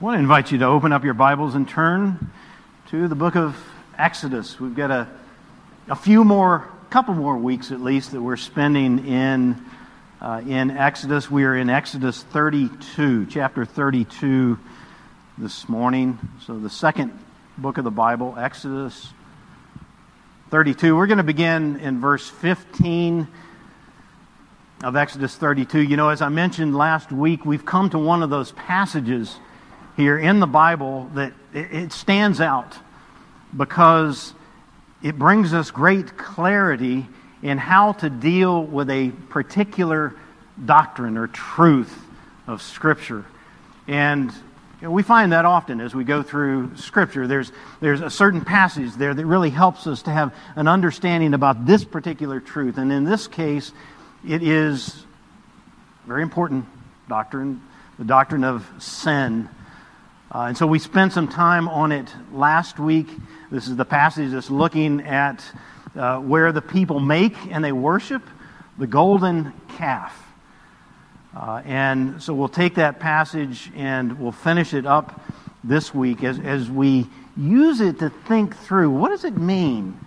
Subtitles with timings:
[0.00, 2.30] I want to invite you to open up your Bibles and turn
[2.90, 3.56] to the book of
[3.98, 4.60] Exodus.
[4.60, 5.08] We've got a,
[5.88, 9.60] a few more, couple more weeks at least, that we're spending in,
[10.20, 11.28] uh, in Exodus.
[11.28, 14.56] We are in Exodus 32, chapter 32
[15.36, 16.16] this morning.
[16.46, 17.18] So, the second
[17.56, 19.12] book of the Bible, Exodus
[20.50, 20.94] 32.
[20.94, 23.26] We're going to begin in verse 15
[24.84, 25.80] of Exodus 32.
[25.80, 29.36] You know, as I mentioned last week, we've come to one of those passages
[29.98, 32.78] here in the Bible that it stands out
[33.54, 34.32] because
[35.02, 37.04] it brings us great clarity
[37.42, 40.14] in how to deal with a particular
[40.64, 41.92] doctrine or truth
[42.46, 43.24] of Scripture.
[43.88, 44.32] And
[44.80, 47.26] we find that often as we go through Scripture.
[47.26, 51.66] There's, there's a certain passage there that really helps us to have an understanding about
[51.66, 52.78] this particular truth.
[52.78, 53.72] And in this case,
[54.24, 55.04] it is
[56.06, 56.66] very important
[57.08, 57.60] doctrine,
[57.98, 59.48] the doctrine of sin
[60.30, 63.08] uh, and so we spent some time on it last week.
[63.50, 65.42] This is the passage that's looking at
[65.96, 68.22] uh, where the people make and they worship
[68.76, 70.26] the golden calf.
[71.34, 75.18] Uh, and so we'll take that passage and we'll finish it up
[75.64, 79.98] this week as, as we use it to think through what does it mean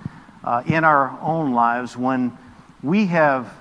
[0.44, 2.38] uh, in our own lives when
[2.83, 3.52] we have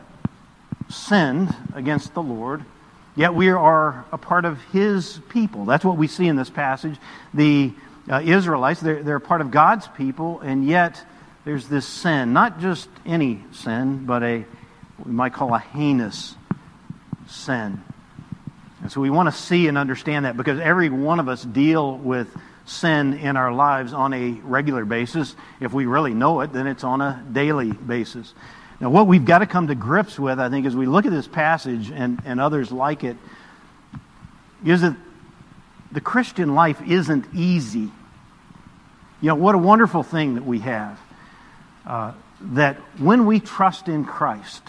[0.91, 2.65] sinned against the Lord
[3.17, 5.65] Yet we are a part of his people.
[5.65, 6.97] That's what we see in this passage.
[7.35, 7.73] The
[8.09, 11.03] uh, Israelites, they're, they're part of God's people, and yet
[11.45, 12.33] there's this sin.
[12.33, 14.45] Not just any sin, but a,
[15.05, 16.35] we might call a heinous
[17.29, 17.83] sin.
[18.83, 21.97] And so we want to see and understand that because every one of us deal
[21.97, 25.35] with sin in our lives on a regular basis.
[25.61, 28.33] If we really know it, then it's on a daily basis.
[28.81, 31.13] Now, what we've got to come to grips with, I think, as we look at
[31.13, 33.17] this passage and, and others like it,
[34.65, 34.97] is that
[35.93, 37.91] the Christian life isn't easy.
[39.21, 40.99] You know, what a wonderful thing that we have.
[41.87, 44.63] Uh, that when we trust in Christ,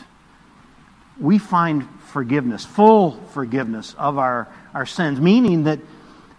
[1.17, 5.79] we find forgiveness, full forgiveness of our, our sins, meaning that,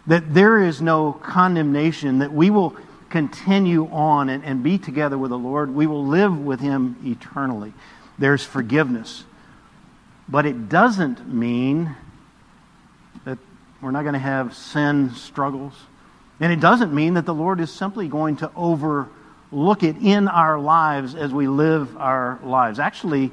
[0.06, 2.77] that there is no condemnation, that we will
[3.12, 7.73] continue on and, and be together with the Lord, we will live with Him eternally.
[8.19, 9.25] There's forgiveness.
[10.28, 11.95] But it doesn't mean
[13.25, 13.39] that
[13.81, 15.75] we're not going to have sin struggles.
[16.41, 20.59] And it doesn't mean that the Lord is simply going to overlook it in our
[20.59, 22.79] lives as we live our lives.
[22.79, 23.31] Actually,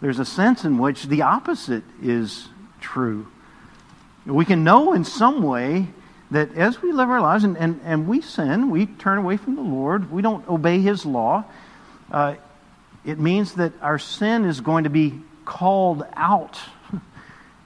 [0.00, 2.48] there's a sense in which the opposite is
[2.80, 3.26] true.
[4.26, 5.88] We can know in some way
[6.32, 9.54] that as we live our lives and, and, and we sin, we turn away from
[9.54, 11.44] the Lord, we don't obey His law,
[12.10, 12.34] uh,
[13.04, 16.58] it means that our sin is going to be called out.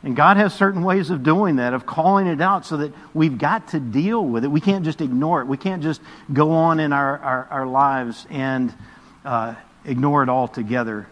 [0.02, 3.38] And God has certain ways of doing that, of calling it out, so that we've
[3.38, 4.48] got to deal with it.
[4.48, 5.48] We can't just ignore it.
[5.48, 6.00] We can't just
[6.32, 8.72] go on in our, our, our lives and
[9.24, 11.08] uh, ignore it altogether.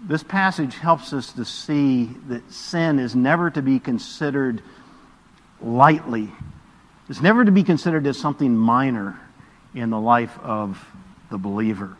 [0.00, 4.62] This passage helps us to see that sin is never to be considered
[5.60, 6.32] lightly
[7.08, 9.18] it's never to be considered as something minor
[9.74, 10.82] in the life of
[11.30, 11.96] the believer.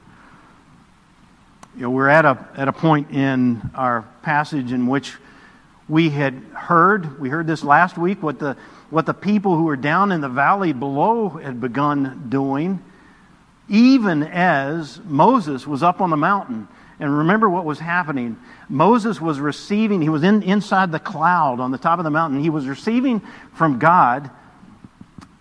[1.77, 5.15] You know, we're at a, at a point in our passage in which
[5.89, 8.57] we had heard, we heard this last week, what the,
[8.89, 12.83] what the people who were down in the valley below had begun doing,
[13.69, 16.69] even as Moses was up on the mountain.
[17.01, 18.39] And remember what was happening.
[18.69, 22.41] Moses was receiving, he was in, inside the cloud on the top of the mountain.
[22.41, 23.21] He was receiving
[23.53, 24.31] from God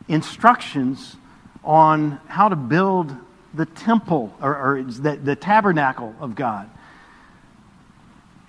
[0.08, 1.16] instructions
[1.64, 3.16] on how to build
[3.54, 6.70] the temple or, or the, the tabernacle of God.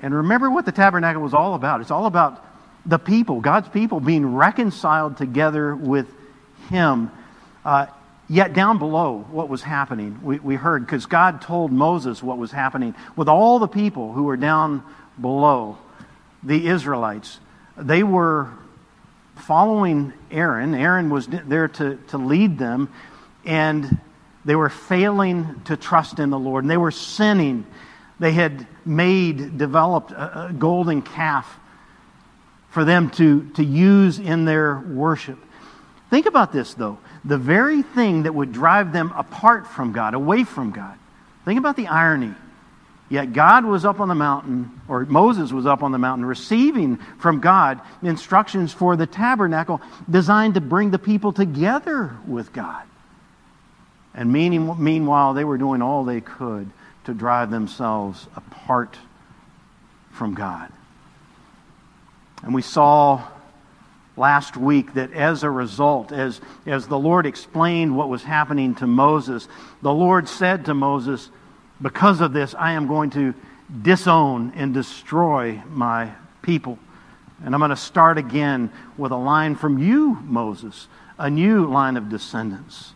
[0.01, 1.81] And remember what the tabernacle was all about.
[1.81, 2.45] It's all about
[2.85, 6.07] the people, God's people, being reconciled together with
[6.69, 7.11] Him.
[7.65, 7.87] Uh,
[8.29, 12.51] yet down below, what was happening, we, we heard, because God told Moses what was
[12.51, 14.83] happening with all the people who were down
[15.21, 15.79] below,
[16.43, 17.39] the Israelites.
[17.77, 18.51] They were
[19.37, 20.75] following Aaron.
[20.75, 22.93] Aaron was there to, to lead them,
[23.45, 23.99] and
[24.45, 27.67] they were failing to trust in the Lord, and they were sinning.
[28.19, 31.59] They had made, developed a, a golden calf
[32.71, 35.39] for them to, to use in their worship.
[36.11, 36.99] Think about this, though.
[37.25, 40.99] The very thing that would drive them apart from God, away from God.
[41.45, 42.35] Think about the irony.
[43.11, 46.97] Yet God was up on the mountain, or Moses was up on the mountain, receiving
[47.19, 52.83] from God instructions for the tabernacle designed to bring the people together with God.
[54.15, 56.71] And meanwhile, they were doing all they could
[57.05, 58.97] to drive themselves apart
[60.13, 60.73] from God.
[62.43, 63.23] And we saw
[64.17, 68.87] last week that as a result, as, as the Lord explained what was happening to
[68.87, 69.49] Moses,
[69.83, 71.31] the Lord said to Moses,
[71.81, 73.35] Because of this, I am going to
[73.83, 76.13] disown and destroy my
[76.43, 76.79] people.
[77.45, 80.89] And I'm going to start again with a line from you, Moses,
[81.19, 82.93] a new line of descendants.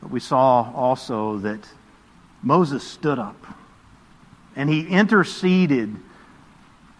[0.00, 1.68] But we saw also that
[2.42, 3.36] Moses stood up
[4.56, 5.96] and he interceded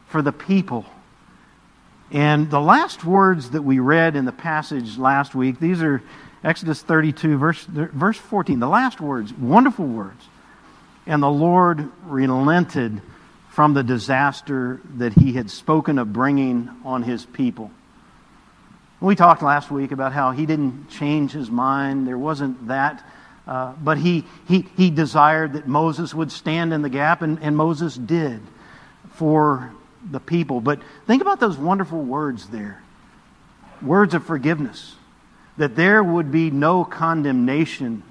[0.07, 0.87] for the people.
[2.11, 6.03] And the last words that we read in the passage last week, these are
[6.45, 8.61] Exodus 32, verse, verse 14.
[8.61, 10.29] The last words, wonderful words.
[11.07, 13.03] And the Lord relented
[13.51, 17.71] from the disaster that he had spoken of bringing on his people.
[19.01, 22.07] We talked last week about how he didn't change his mind.
[22.07, 23.05] There wasn't that.
[23.47, 27.57] Uh, but he, he, he desired that Moses would stand in the gap, and, and
[27.57, 28.41] Moses did
[29.15, 29.73] for
[30.09, 30.61] the people.
[30.61, 32.83] But think about those wonderful words there
[33.83, 34.95] words of forgiveness.
[35.59, 38.03] That there would be no condemnation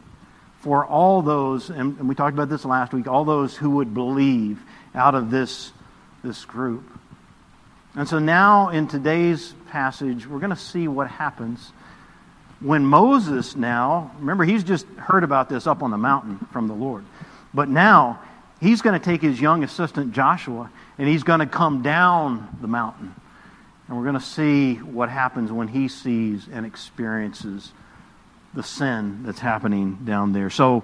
[0.61, 4.61] for all those, and, we talked about this last week, all those who would believe
[4.95, 5.71] out of this,
[6.23, 6.83] this group.
[7.95, 11.71] And so now in today's passage, we're going to see what happens
[12.61, 16.75] when Moses now, remember, he's just heard about this up on the mountain from the
[16.75, 17.03] Lord.
[17.53, 18.21] But now
[18.59, 22.67] he's going to take his young assistant Joshua and he's going to come down the
[22.67, 23.15] mountain.
[23.87, 27.71] And we're going to see what happens when he sees and experiences
[28.53, 30.49] the sin that's happening down there.
[30.49, 30.83] So,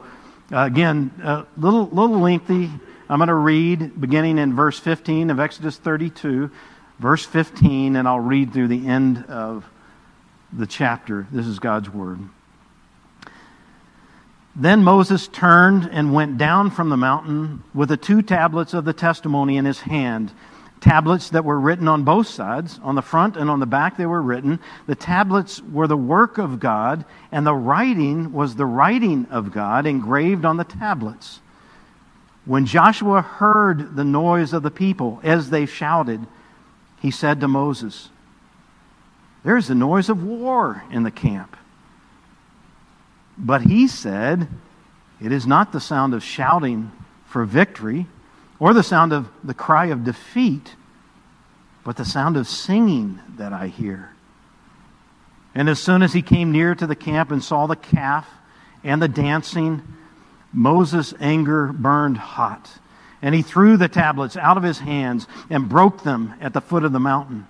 [0.51, 2.69] uh, again, a little, little lengthy.
[3.09, 6.51] I'm going to read beginning in verse 15 of Exodus 32,
[6.99, 9.65] verse 15, and I'll read through the end of
[10.53, 11.27] the chapter.
[11.31, 12.19] This is God's word.
[14.55, 18.93] Then Moses turned and went down from the mountain with the two tablets of the
[18.93, 20.31] testimony in his hand.
[20.79, 22.79] Tablets that were written on both sides.
[22.83, 24.59] On the front and on the back, they were written.
[24.85, 29.85] The tablets were the work of God, and the writing was the writing of God
[29.85, 31.39] engraved on the tablets.
[32.45, 36.25] When Joshua heard the noise of the people as they shouted,
[37.01, 38.09] he said to Moses,
[39.43, 41.57] There's the noise of war in the camp.
[43.37, 44.47] But he said,
[45.21, 46.91] It is not the sound of shouting
[47.25, 48.07] for victory
[48.59, 50.75] or the sound of the cry of defeat,
[51.83, 54.11] but the sound of singing that I hear.
[55.55, 58.27] And as soon as he came near to the camp and saw the calf
[58.83, 59.81] and the dancing,
[60.53, 62.69] Moses' anger burned hot.
[63.21, 66.83] And he threw the tablets out of his hands and broke them at the foot
[66.83, 67.47] of the mountain.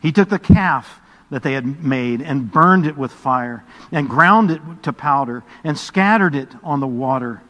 [0.00, 1.00] He took the calf
[1.30, 5.78] that they had made and burned it with fire and ground it to powder and
[5.78, 7.42] scattered it on the water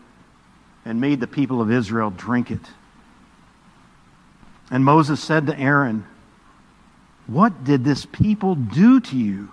[0.84, 2.60] and made the people of Israel drink it.
[4.72, 6.06] And Moses said to Aaron,
[7.26, 9.50] What did this people do to you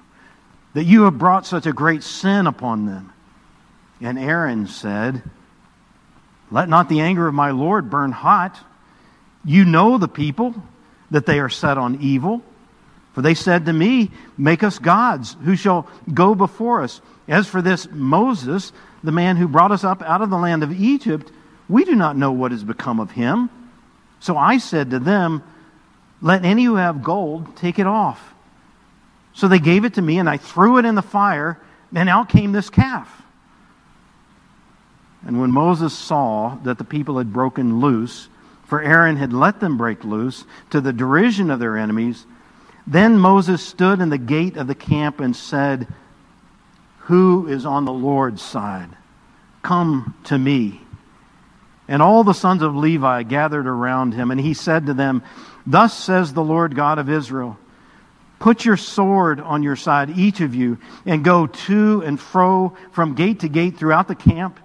[0.73, 3.11] that you have brought such a great sin upon them?
[3.99, 5.21] And Aaron said,
[6.49, 8.57] Let not the anger of my Lord burn hot.
[9.43, 10.55] You know the people,
[11.11, 12.41] that they are set on evil.
[13.13, 17.01] For they said to me, Make us gods who shall go before us.
[17.27, 18.71] As for this Moses,
[19.03, 21.29] the man who brought us up out of the land of Egypt,
[21.67, 23.49] we do not know what has become of him.
[24.19, 25.43] So I said to them,
[26.21, 28.33] Let any who have gold take it off.
[29.33, 31.59] So they gave it to me, and I threw it in the fire,
[31.93, 33.21] and out came this calf.
[35.25, 38.29] And when Moses saw that the people had broken loose,
[38.65, 42.25] for Aaron had let them break loose, to the derision of their enemies,
[42.85, 45.87] then Moses stood in the gate of the camp and said,
[47.01, 48.89] Who is on the Lord's side?
[49.61, 50.81] Come to me.
[51.89, 55.23] And all the sons of Levi gathered around him, and he said to them,
[55.67, 57.57] Thus says the Lord God of Israel
[58.39, 63.15] Put your sword on your side, each of you, and go to and fro from
[63.15, 64.57] gate to gate throughout the camp,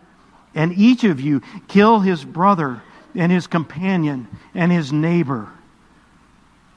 [0.54, 2.80] and each of you kill his brother
[3.16, 5.50] and his companion and his neighbor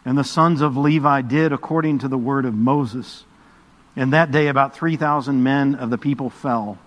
[0.08, 3.26] and the sons of Levi did according to the word of Moses.
[3.98, 6.78] And that day, about 3,000 men of the people fell.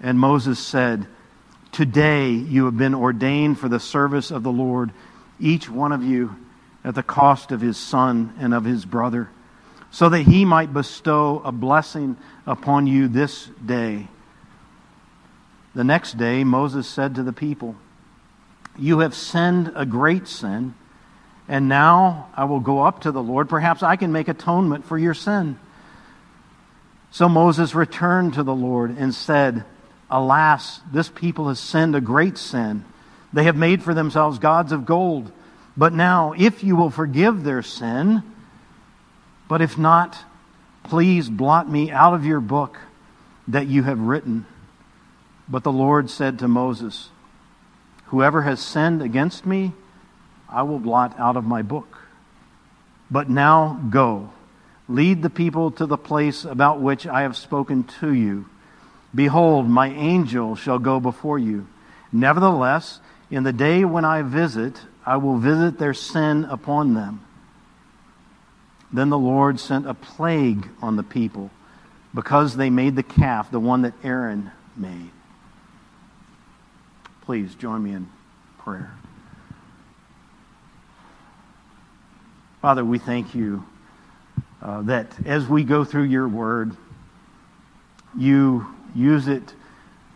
[0.00, 1.08] And Moses said,
[1.72, 4.92] Today you have been ordained for the service of the Lord,
[5.38, 6.36] each one of you
[6.84, 9.28] at the cost of his son and of his brother,
[9.90, 14.08] so that he might bestow a blessing upon you this day.
[15.74, 17.76] The next day, Moses said to the people,
[18.76, 20.74] You have sinned a great sin.
[21.48, 23.48] And now I will go up to the Lord.
[23.48, 25.58] Perhaps I can make atonement for your sin.
[27.10, 29.64] So Moses returned to the Lord and said,
[30.10, 32.84] Alas, this people has sinned a great sin.
[33.32, 35.30] They have made for themselves gods of gold.
[35.76, 38.22] But now, if you will forgive their sin,
[39.48, 40.16] But if not,
[40.84, 42.78] please blot me out of your book
[43.48, 44.44] that you have written.
[45.48, 47.08] But the Lord said to Moses,
[48.06, 49.72] Whoever has sinned against me,
[50.48, 51.98] I will blot out of my book.
[53.10, 54.30] But now go,
[54.86, 58.46] lead the people to the place about which I have spoken to you.
[59.14, 61.66] Behold, my angel shall go before you.
[62.12, 63.00] Nevertheless,
[63.30, 67.24] in the day when I visit, I will visit their sin upon them.
[68.92, 71.50] Then the Lord sent a plague on the people
[72.14, 75.10] because they made the calf, the one that Aaron made.
[77.22, 78.08] Please join me in
[78.58, 78.94] prayer.
[82.62, 83.64] Father, we thank you
[84.62, 86.76] uh, that as we go through your word,
[88.16, 88.66] you
[88.98, 89.54] use it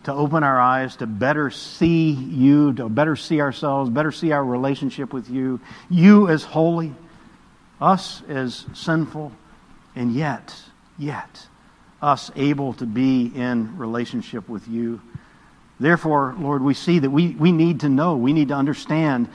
[0.03, 4.43] to open our eyes to better see you, to better see ourselves, better see our
[4.43, 5.59] relationship with you.
[5.89, 6.93] You as holy,
[7.79, 9.31] us as sinful,
[9.95, 10.53] and yet,
[10.97, 11.47] yet,
[12.01, 15.01] us able to be in relationship with you.
[15.79, 19.29] Therefore, Lord, we see that we, we need to know, we need to understand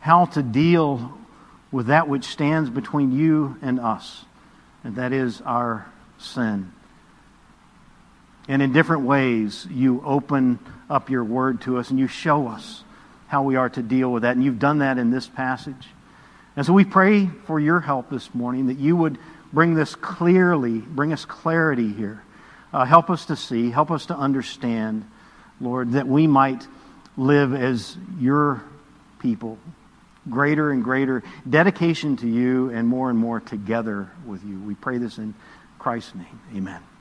[0.00, 1.18] how to deal
[1.70, 4.24] with that which stands between you and us,
[4.82, 5.86] and that is our
[6.18, 6.72] sin.
[8.48, 12.84] And in different ways, you open up your word to us and you show us
[13.26, 14.36] how we are to deal with that.
[14.36, 15.88] And you've done that in this passage.
[16.54, 19.18] And so we pray for your help this morning that you would
[19.52, 22.22] bring this clearly, bring us clarity here.
[22.72, 25.04] Uh, help us to see, help us to understand,
[25.60, 26.66] Lord, that we might
[27.16, 28.62] live as your
[29.18, 29.58] people,
[30.28, 34.58] greater and greater dedication to you and more and more together with you.
[34.60, 35.34] We pray this in
[35.78, 36.40] Christ's name.
[36.54, 36.95] Amen.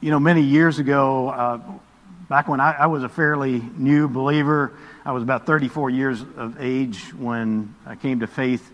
[0.00, 1.60] You know, many years ago, uh,
[2.28, 4.72] back when I, I, was a fairly new believer,
[5.06, 8.70] I was about 34 years of age when I came to faith.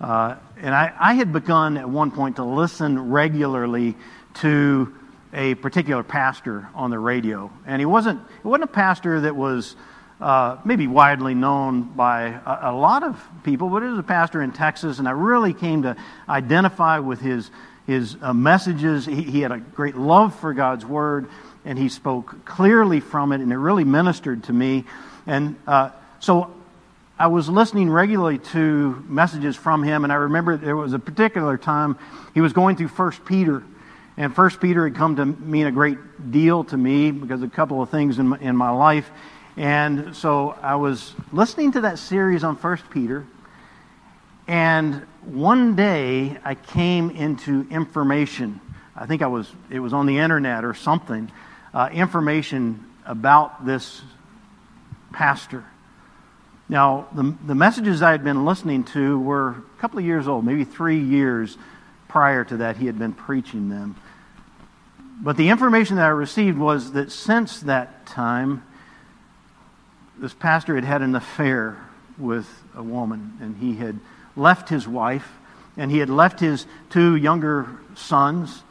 [0.00, 3.96] Uh, and I, I, had begun at one point to listen regularly
[4.34, 4.94] to
[5.32, 7.50] a particular pastor on the radio.
[7.66, 9.74] And he wasn't, it wasn't a pastor that was
[10.20, 14.42] uh, maybe widely known by a, a lot of people, but it was a pastor
[14.42, 15.00] in Texas.
[15.00, 15.96] And I really came to
[16.28, 17.50] identify with his
[17.86, 19.06] his uh, messages.
[19.06, 21.28] He, he, had a great love for God's Word,
[21.64, 24.84] and he spoke clearly from it, and it really ministered to me.
[25.26, 26.52] And uh, so
[27.18, 31.56] I was listening regularly to messages from him, and I remember there was a particular
[31.56, 31.98] time
[32.34, 33.62] he was going through First Peter.
[34.16, 37.54] And First Peter had come to mean a great deal to me because of a
[37.54, 39.10] couple of things in my, in my life.
[39.56, 43.26] And so I was listening to that series on First Peter,
[44.46, 48.60] and one day I came into information.
[48.96, 51.30] I think I was, it was on the internet or something,
[51.72, 54.02] uh, information about this
[55.12, 55.64] pastor.
[56.68, 60.44] Now, the, the messages I had been listening to were a couple of years old,
[60.44, 61.56] maybe three years
[62.08, 63.96] prior to that, he had been preaching them.
[65.20, 68.64] But the information that I received was that since that time,
[70.18, 71.78] this pastor had had an affair
[72.18, 73.98] with a woman, and he had
[74.36, 75.28] left his wife,
[75.76, 78.62] and he had left his two younger sons,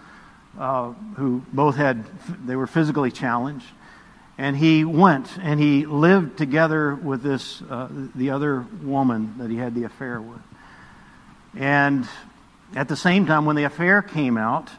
[0.59, 2.03] uh, who both had,
[2.45, 3.65] they were physically challenged.
[4.37, 9.57] And he went and he lived together with this, uh, the other woman that he
[9.57, 10.41] had the affair with.
[11.55, 12.07] And
[12.75, 14.69] at the same time, when the affair came out,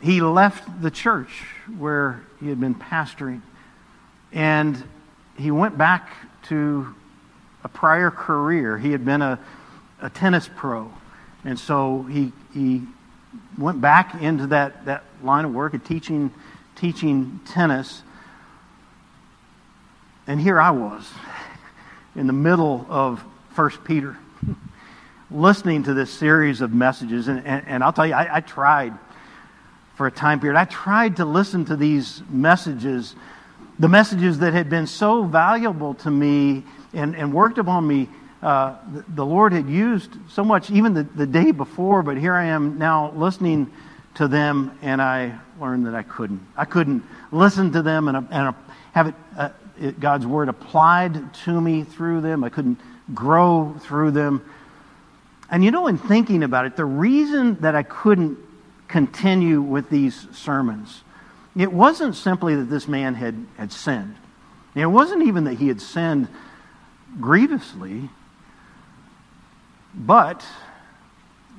[0.00, 1.30] he left the church
[1.78, 3.42] where he had been pastoring.
[4.32, 4.82] And
[5.38, 6.10] he went back
[6.48, 6.94] to
[7.62, 8.76] a prior career.
[8.76, 9.38] He had been a
[10.04, 10.92] a tennis pro.
[11.44, 12.82] And so he, he
[13.58, 16.30] went back into that, that line of work of teaching,
[16.76, 18.02] teaching tennis.
[20.26, 21.10] And here I was
[22.14, 24.16] in the middle of First Peter,
[25.30, 27.28] listening to this series of messages.
[27.28, 28.92] And, and, and I'll tell you, I, I tried
[29.94, 30.58] for a time period.
[30.58, 33.16] I tried to listen to these messages,
[33.78, 38.10] the messages that had been so valuable to me and, and worked upon me
[38.44, 38.76] uh,
[39.14, 42.78] the, Lord had used so much even the, the day before, but here I am
[42.78, 43.72] now listening
[44.16, 46.46] to them, and I learned that I couldn't.
[46.54, 48.54] I couldn't listen to them and, and
[48.92, 49.48] have it, uh,
[49.80, 52.44] it, God's word applied to me through them.
[52.44, 52.78] I couldn't
[53.14, 54.44] grow through them.
[55.50, 58.36] And you know, in thinking about it, the reason that I couldn't
[58.88, 61.02] continue with these sermons,
[61.56, 64.16] it wasn't simply that this man had, had sinned.
[64.74, 66.28] It wasn't even that he had sinned
[67.18, 68.10] grievously.
[69.96, 70.44] But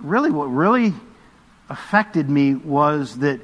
[0.01, 0.93] really, what really
[1.69, 3.39] affected me was that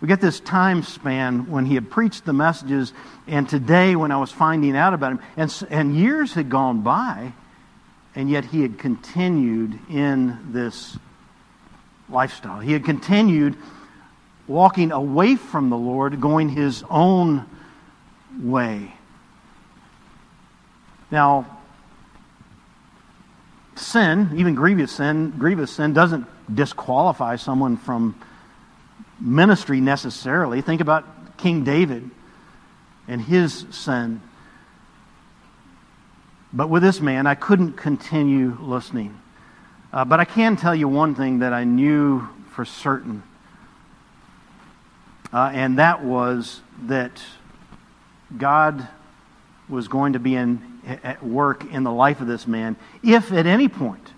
[0.00, 2.92] we get this time span when he had preached the messages,
[3.26, 7.32] and today when I was finding out about him, and, and years had gone by,
[8.14, 10.98] and yet he had continued in this
[12.10, 12.60] lifestyle.
[12.60, 13.56] He had continued
[14.46, 17.46] walking away from the Lord, going his own
[18.38, 18.92] way.
[21.10, 21.55] Now,
[23.76, 28.20] sin, even grievous sin, grievous sin doesn't disqualify someone from
[29.20, 30.60] ministry necessarily.
[30.60, 32.10] Think about King David
[33.08, 34.20] and his sin.
[36.52, 39.20] But with this man, I couldn't continue listening.
[39.92, 43.22] Uh, but I can tell you one thing that I knew for certain,
[45.32, 47.22] uh, and that was that
[48.36, 48.88] God
[49.68, 53.46] was going to be in, at work in the life of this man if at
[53.46, 54.12] any point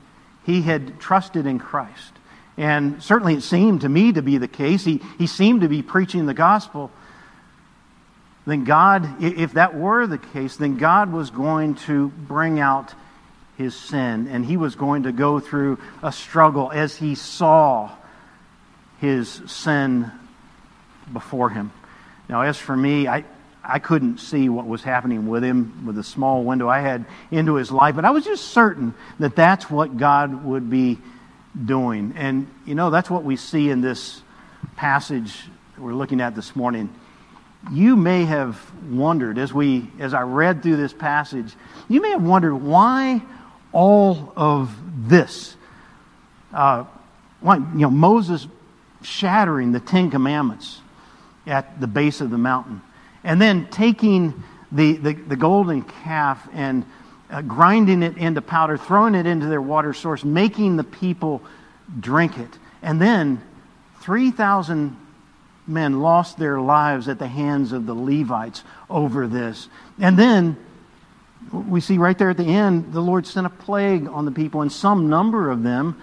[0.45, 2.13] he had trusted in Christ.
[2.57, 4.85] And certainly it seemed to me to be the case.
[4.85, 6.91] He, he seemed to be preaching the gospel.
[8.47, 12.95] Then God, if that were the case, then God was going to bring out
[13.57, 17.91] his sin and he was going to go through a struggle as he saw
[19.01, 20.11] his sin
[21.13, 21.73] before him.
[22.29, 23.25] Now, as for me, I,
[23.71, 27.57] I couldn't see what was happening with him with the small window I had into
[27.57, 30.97] his life, but I was just certain that that's what God would be
[31.67, 32.15] doing.
[32.17, 34.23] And, you know, that's what we see in this
[34.77, 35.45] passage
[35.77, 36.93] we're looking at this morning.
[37.71, 38.59] You may have
[38.91, 41.55] wondered, as, we, as I read through this passage,
[41.91, 43.21] you may have wondered why
[43.73, 44.75] all of
[45.09, 45.57] this.
[46.55, 46.85] Uh,
[47.41, 48.47] why, you know, Moses
[49.03, 50.81] shattering the Ten Commandments
[51.47, 52.81] at the base of the mountain
[53.29, 54.43] and then taking
[54.73, 56.87] the, the, the golden calf and
[57.31, 61.43] uh, grinding it into powder, throwing it into their water source, making the people
[62.01, 62.49] drink it.
[62.81, 63.43] And then
[64.01, 64.97] 3,000
[65.67, 69.69] men lost their lives at the hands of the Levites over this.
[69.99, 70.57] And then
[71.53, 74.63] we see right there at the end, the Lord sent a plague on the people,
[74.63, 76.01] and some number of them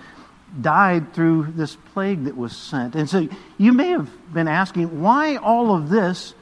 [0.62, 2.94] died through this plague that was sent.
[2.94, 3.27] And so
[3.58, 6.35] you may have been asking, why all of this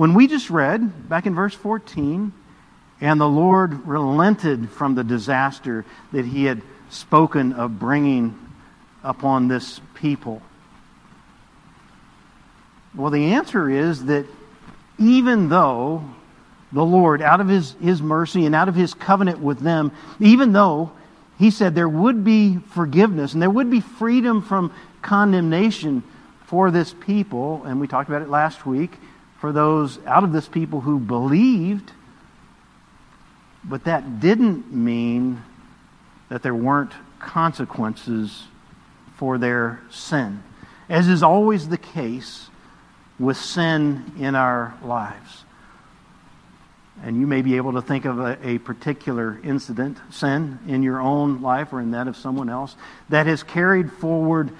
[0.00, 2.32] when we just read back in verse 14,
[3.02, 8.34] and the Lord relented from the disaster that he had spoken of bringing
[9.04, 10.40] upon this people.
[12.94, 14.24] Well, the answer is that
[14.98, 16.02] even though
[16.72, 20.52] the Lord, out of his, his mercy and out of his covenant with them, even
[20.52, 20.92] though
[21.38, 26.02] he said there would be forgiveness and there would be freedom from condemnation
[26.46, 28.92] for this people, and we talked about it last week,
[29.40, 31.92] for those out of this people who believed,
[33.64, 35.42] but that didn't mean
[36.28, 38.44] that there weren't consequences
[39.16, 40.42] for their sin,
[40.88, 42.48] as is always the case
[43.18, 45.44] with sin in our lives.
[47.02, 51.00] And you may be able to think of a, a, particular incident, sin, in your
[51.00, 52.76] own life or in that of someone else,
[53.08, 54.50] that has carried forward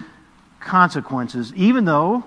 [0.58, 2.24] consequences, even though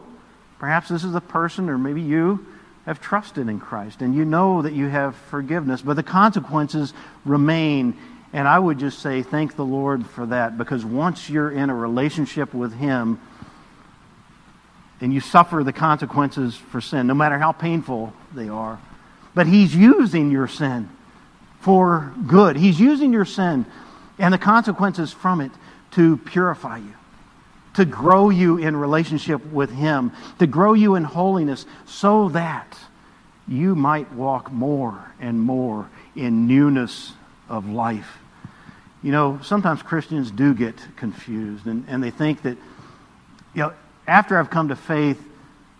[0.64, 2.48] Perhaps this is a person, or maybe you
[2.86, 6.94] have trusted in Christ and you know that you have forgiveness, but the consequences
[7.26, 7.98] remain.
[8.32, 11.76] And I would just say, thank the Lord for that, because once you're in a
[11.76, 13.20] relationship with Him
[15.02, 18.80] and you suffer the consequences for sin, no matter how painful they are,
[19.36, 20.90] but He's using your sin
[21.60, 22.56] for good.
[22.56, 23.66] He's using your sin
[24.18, 25.52] and the consequences from it
[25.92, 26.94] to purify you
[27.76, 32.78] to grow you in relationship with Him, to grow you in holiness, so that
[33.48, 37.14] you might walk more and more in newness
[37.50, 38.20] of life.
[39.02, 42.58] You know, sometimes Christians do get confused and, and they think that,
[43.54, 43.74] you know,
[44.08, 45.22] after I've come to faith,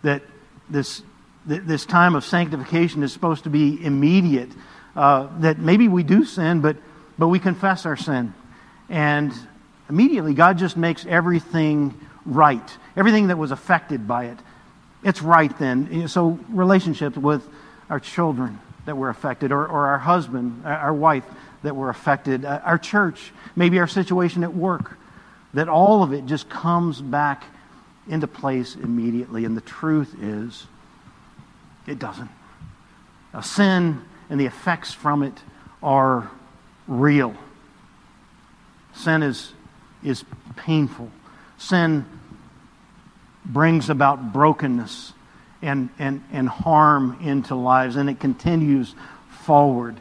[0.02, 0.24] that
[0.70, 1.02] this,
[1.46, 4.50] that this time of sanctification is supposed to be immediate.
[4.96, 6.78] Uh, that maybe we do sin, but,
[7.18, 8.34] but we confess our sin.
[8.90, 9.34] And
[9.90, 12.78] immediately God just makes everything right.
[12.96, 14.38] Everything that was affected by it,
[15.04, 16.08] it's right then.
[16.08, 17.48] So, relationships with
[17.90, 21.24] our children that were affected, or, or our husband, our wife
[21.64, 24.98] that were affected, uh, our church, maybe our situation at work,
[25.54, 27.44] that all of it just comes back
[28.08, 29.46] into place immediately.
[29.46, 30.68] And the truth is,
[31.88, 32.30] it doesn't.
[33.34, 35.38] A sin and the effects from it
[35.82, 36.30] are
[36.88, 37.36] real.
[38.94, 39.54] Sin is
[40.04, 40.24] is
[40.56, 41.10] painful.
[41.58, 42.06] Sin
[43.46, 45.14] brings about brokenness
[45.62, 48.96] and, and, and harm into lives, and it continues
[49.46, 49.98] forward.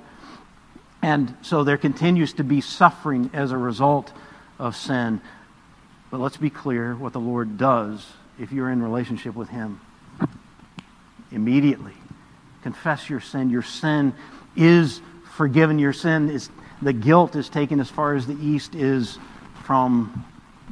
[1.03, 4.13] And so there continues to be suffering as a result
[4.59, 5.21] of sin.
[6.11, 8.07] But let's be clear what the Lord does
[8.39, 9.81] if you're in relationship with Him.
[11.31, 11.95] Immediately
[12.63, 13.51] confess your sin.
[13.51, 14.15] Your sin
[14.57, 15.01] is
[15.35, 15.79] forgiven.
[15.79, 19.19] Your sin is The guilt is taken as far as the east is
[19.65, 20.25] from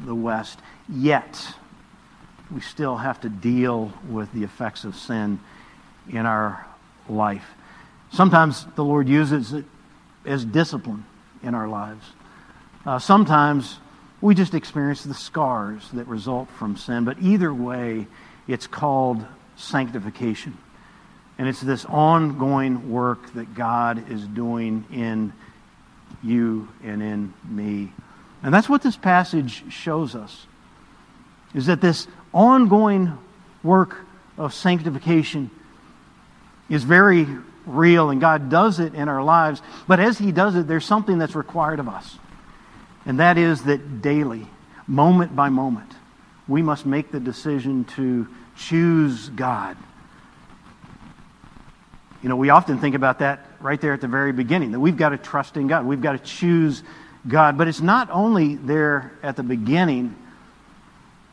[0.04, 0.58] the west.
[0.88, 1.54] Yet,
[2.52, 5.40] we still have to deal with the effects of sin
[6.08, 6.66] in our
[7.08, 7.44] life.
[8.12, 9.64] Sometimes the Lord uses it
[10.24, 11.04] as discipline
[11.42, 12.04] in our lives.
[12.84, 13.78] Uh, sometimes
[14.20, 17.04] we just experience the scars that result from sin.
[17.04, 18.06] But either way,
[18.48, 19.24] it's called
[19.56, 20.58] sanctification.
[21.38, 25.32] And it's this ongoing work that God is doing in
[26.22, 27.92] you and in me.
[28.42, 30.46] And that's what this passage shows us.
[31.54, 33.18] Is that this ongoing
[33.62, 33.96] work
[34.38, 35.50] of sanctification
[36.68, 37.26] is very
[37.66, 39.60] real and God does it in our lives.
[39.86, 42.18] But as He does it, there's something that's required of us.
[43.04, 44.46] And that is that daily,
[44.86, 45.92] moment by moment,
[46.48, 49.76] we must make the decision to choose God.
[52.22, 54.96] You know, we often think about that right there at the very beginning, that we've
[54.96, 55.86] got to trust in God.
[55.86, 56.82] We've got to choose
[57.26, 57.58] God.
[57.58, 60.16] But it's not only there at the beginning,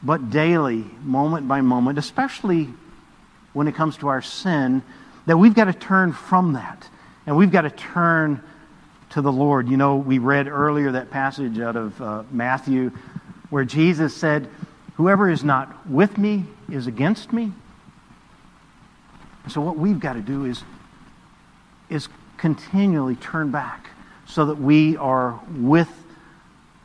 [0.03, 2.69] but daily, moment by moment, especially
[3.53, 4.83] when it comes to our sin,
[5.25, 6.87] that we've got to turn from that.
[7.25, 8.41] And we've got to turn
[9.11, 9.67] to the Lord.
[9.67, 12.91] You know, we read earlier that passage out of uh, Matthew
[13.49, 14.49] where Jesus said,
[14.95, 17.51] Whoever is not with me is against me.
[19.49, 20.63] So, what we've got to do is,
[21.89, 23.89] is continually turn back
[24.37, 25.89] so that we are with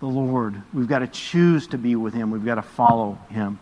[0.01, 0.63] the Lord.
[0.73, 3.59] We've got to choose to be with Him, we've got to follow Him.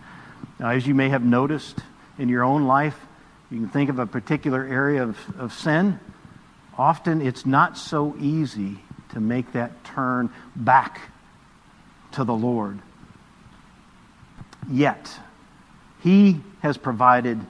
[0.61, 1.76] Now, as you may have noticed
[2.16, 2.96] in your own life,
[3.50, 5.98] you can think of a particular area of, of sin
[6.79, 11.00] often it's not so easy to make that turn back
[12.12, 12.79] to the Lord.
[14.70, 15.18] Yet,
[16.00, 17.40] He has provided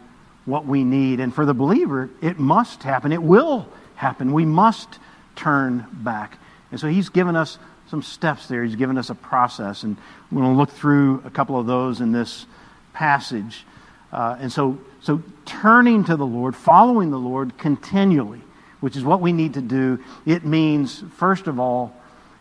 [0.47, 1.21] what we need.
[1.21, 3.13] And for the believer, it must happen.
[3.13, 4.33] It will happen.
[4.33, 4.99] We must
[5.37, 6.39] turn back.
[6.71, 8.65] And so He's given us some steps there.
[8.65, 9.83] He's given us a process.
[9.83, 9.97] And
[10.31, 12.47] we're going to look through a couple of those in this
[12.93, 13.65] passage.
[14.13, 18.43] Uh, and so, so turning to the Lord, following the Lord continually
[18.81, 21.95] which is what we need to do, it means, first of all,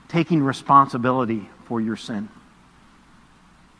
[0.08, 2.30] taking responsibility for your sin.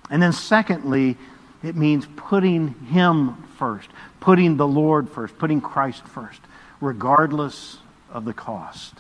[0.10, 1.18] And then, secondly,
[1.64, 6.42] it means putting Him first, putting the Lord first, putting Christ first,
[6.82, 7.79] regardless
[8.12, 8.94] of the cost.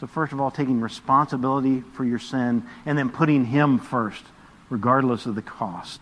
[0.00, 4.22] So, first of all, taking responsibility for your sin, and then putting Him first,
[4.70, 6.00] regardless of the cost.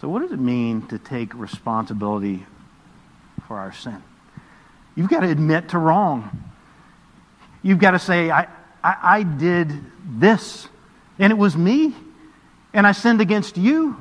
[0.00, 2.46] So, what does it mean to take responsibility
[3.48, 4.02] for our sin?
[4.94, 6.52] You've got to admit to wrong.
[7.62, 8.46] You've got to say, I,
[8.82, 9.72] I, I did
[10.06, 10.68] this,
[11.18, 11.94] and it was me,
[12.72, 13.96] and I sinned against you.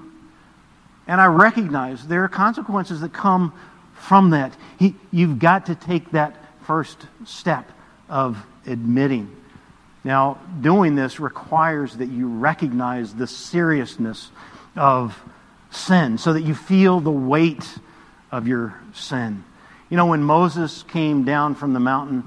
[1.08, 3.54] And I recognize there are consequences that come
[3.94, 4.56] from that.
[4.78, 7.72] He, you've got to take that first step
[8.10, 9.36] of admitting.
[10.04, 14.32] Now, doing this requires that you recognize the seriousness
[14.76, 15.18] of
[15.72, 17.66] sin so that you feel the weight
[18.32, 19.44] of your sin.
[19.90, 22.24] You know, when Moses came down from the mountain,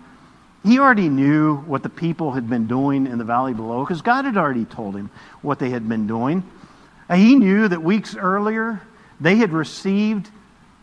[0.65, 4.25] he already knew what the people had been doing in the valley below because God
[4.25, 5.11] had already told him
[5.43, 6.43] what they had been doing.
[7.13, 8.81] He knew that weeks earlier
[9.21, 10.29] they had received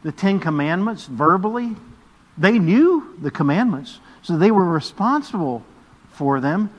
[0.04, 1.76] the Ten Commandments verbally.
[2.38, 5.64] They knew the commandments, so they were responsible
[6.12, 6.70] for them.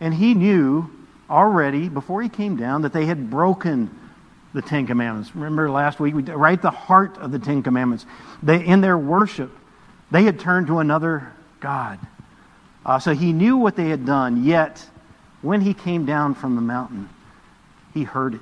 [0.00, 0.90] And he knew
[1.28, 3.90] already, before he came down, that they had broken
[4.54, 5.34] the Ten Commandments.
[5.34, 8.06] Remember last week, we right the heart of the Ten Commandments.
[8.42, 9.50] They, in their worship,
[10.10, 11.98] they had turned to another God.
[12.84, 14.84] Uh, so he knew what they had done, yet
[15.42, 17.08] when he came down from the mountain,
[17.92, 18.40] he heard it.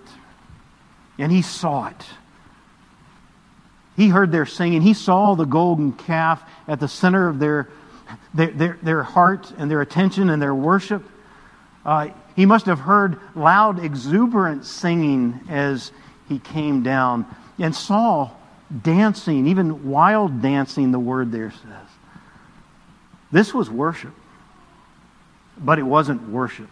[1.18, 2.04] And he saw it.
[3.96, 4.82] He heard their singing.
[4.82, 7.68] He saw the golden calf at the center of their,
[8.34, 11.02] their, their, their heart and their attention and their worship.
[11.84, 15.92] Uh, he must have heard loud, exuberant singing as
[16.28, 17.24] he came down
[17.58, 18.30] and saw
[18.82, 21.88] dancing, even wild dancing, the word there says.
[23.32, 24.14] This was worship,
[25.58, 26.68] but it wasn't worship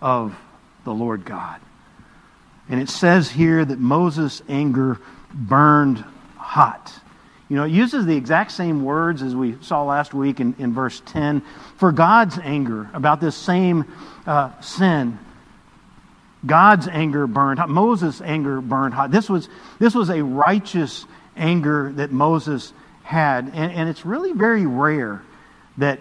[0.00, 0.38] of
[0.84, 1.60] the Lord God.
[2.68, 5.00] And it says here that Moses' anger
[5.32, 6.04] burned
[6.48, 6.90] hot.
[7.50, 10.72] You know, it uses the exact same words as we saw last week in, in
[10.72, 11.42] verse 10
[11.76, 13.84] for God's anger about this same
[14.26, 15.18] uh, sin.
[16.46, 17.68] God's anger burned hot.
[17.68, 19.10] Moses' anger burned hot.
[19.10, 21.04] This was, this was a righteous
[21.36, 23.50] anger that Moses had.
[23.52, 25.22] And, and it's really very rare
[25.76, 26.00] that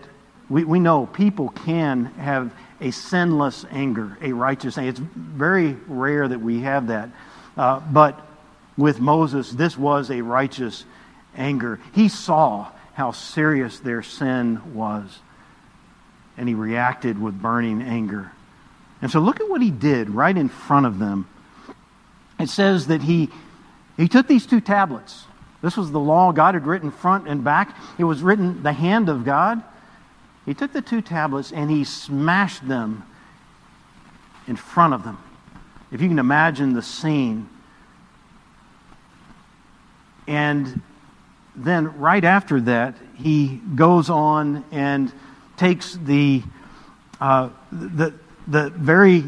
[0.50, 4.92] we, we know people can have a sinless anger, a righteous anger.
[4.92, 7.10] It's very rare that we have that.
[7.58, 8.27] Uh, but
[8.78, 10.86] with Moses, this was a righteous
[11.36, 11.80] anger.
[11.94, 15.20] He saw how serious their sin was.
[16.38, 18.32] and he reacted with burning anger.
[19.02, 21.28] And so look at what he did right in front of them.
[22.40, 23.30] It says that he,
[23.98, 25.26] he took these two tablets.
[25.62, 27.76] This was the law God had written front and back.
[27.98, 29.64] It was written the hand of God.
[30.46, 33.04] He took the two tablets and he smashed them
[34.48, 35.18] in front of them.
[35.92, 37.50] If you can imagine the scene.
[40.28, 40.82] And
[41.56, 45.12] then right after that, he goes on and
[45.56, 46.44] takes the,
[47.20, 48.14] uh, the,
[48.48, 49.24] the very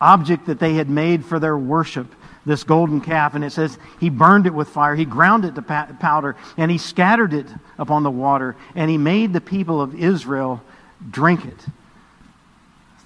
[0.00, 2.06] object that they had made for their worship,
[2.46, 5.62] this golden calf, and it says he burned it with fire, he ground it to
[5.62, 7.46] powder, and he scattered it
[7.78, 10.62] upon the water, and he made the people of Israel
[11.10, 11.66] drink it.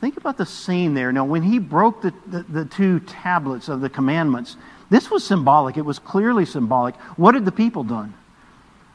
[0.01, 1.11] Think about the scene there.
[1.11, 4.57] Now, when he broke the, the, the two tablets of the commandments,
[4.91, 5.77] this was symbolic.
[5.77, 6.95] It was clearly symbolic.
[7.17, 8.15] What had the people done?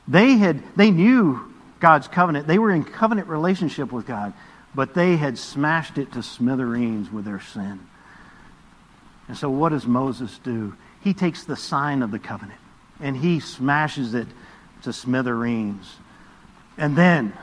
[0.08, 2.48] They had they knew God's covenant.
[2.48, 4.34] They were in covenant relationship with God,
[4.74, 7.80] but they had smashed it to smithereens with their sin.
[9.28, 10.76] And so what does Moses do?
[11.02, 12.60] He takes the sign of the covenant
[13.00, 14.28] and he smashes it
[14.84, 15.96] to smithereens.
[16.78, 17.34] And then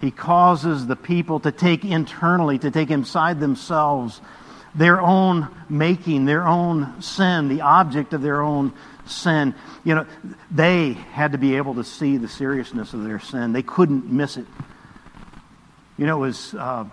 [0.00, 4.20] he causes the people to take internally, to take inside themselves
[4.74, 8.72] their own making, their own sin, the object of their own
[9.06, 9.54] sin.
[9.84, 10.06] You know,
[10.50, 13.52] they had to be able to see the seriousness of their sin.
[13.52, 14.46] They couldn't miss it.
[15.96, 16.84] You know, it was, uh,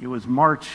[0.00, 0.68] it was March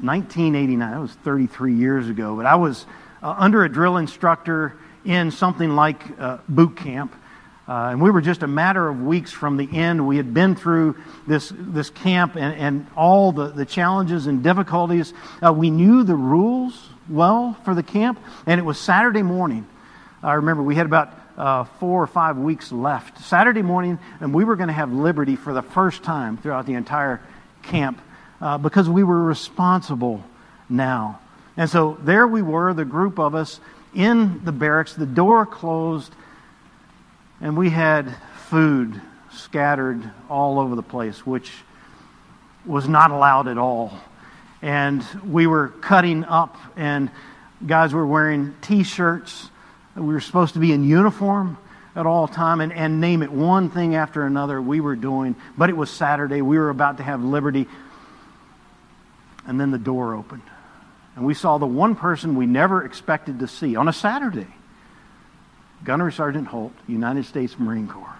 [0.00, 0.90] 1989.
[0.90, 2.36] That was 33 years ago.
[2.36, 2.84] But I was
[3.22, 7.14] uh, under a drill instructor in something like uh, boot camp.
[7.68, 10.06] Uh, and we were just a matter of weeks from the end.
[10.06, 15.12] We had been through this, this camp and, and all the, the challenges and difficulties.
[15.44, 19.66] Uh, we knew the rules well for the camp, and it was Saturday morning.
[20.22, 23.20] I remember we had about uh, four or five weeks left.
[23.20, 26.74] Saturday morning, and we were going to have liberty for the first time throughout the
[26.74, 27.20] entire
[27.62, 28.00] camp
[28.40, 30.22] uh, because we were responsible
[30.68, 31.20] now.
[31.56, 33.60] And so there we were, the group of us
[33.94, 36.12] in the barracks, the door closed,
[37.40, 38.14] and we had
[38.48, 39.00] food
[39.32, 41.52] scattered all over the place, which
[42.64, 43.98] was not allowed at all
[44.62, 47.10] and we were cutting up, and
[47.64, 49.50] guys were wearing T-shirts.
[49.94, 51.58] We were supposed to be in uniform
[51.94, 55.36] at all time, and, and name it one thing after another we were doing.
[55.56, 56.42] But it was Saturday.
[56.42, 57.66] We were about to have liberty,
[59.46, 60.42] and then the door opened,
[61.14, 64.48] and we saw the one person we never expected to see on a Saturday.
[65.86, 68.16] Gunnery Sergeant Holt, United States Marine Corps.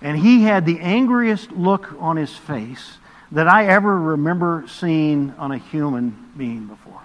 [0.00, 2.96] And he had the angriest look on his face
[3.32, 7.02] that I ever remember seeing on a human being before.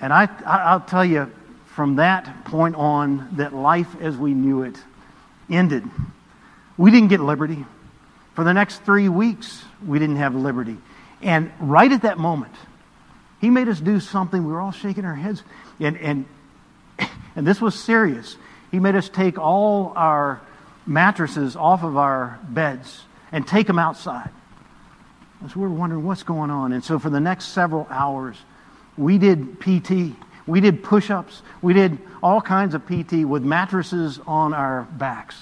[0.00, 1.30] And I, I'll tell you,
[1.66, 4.76] from that point on, that life as we knew it
[5.50, 5.84] ended.
[6.78, 7.66] We didn't get liberty.
[8.34, 10.78] For the next three weeks, we didn't have liberty.
[11.20, 12.54] And right at that moment,
[13.40, 14.44] he made us do something.
[14.44, 15.42] We were all shaking our heads.
[15.80, 16.24] And, and,
[17.38, 18.36] and this was serious.
[18.72, 20.40] He made us take all our
[20.86, 24.30] mattresses off of our beds and take them outside.
[25.40, 26.72] And so we were wondering what's going on.
[26.72, 28.36] And so for the next several hours,
[28.96, 30.16] we did PT.
[30.48, 31.42] We did push ups.
[31.62, 35.40] We did all kinds of PT with mattresses on our backs.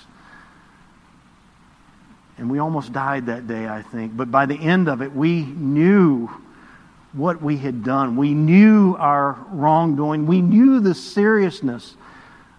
[2.36, 4.14] And we almost died that day, I think.
[4.14, 6.28] But by the end of it, we knew
[7.12, 8.16] what we had done.
[8.16, 10.26] We knew our wrongdoing.
[10.26, 11.96] We knew the seriousness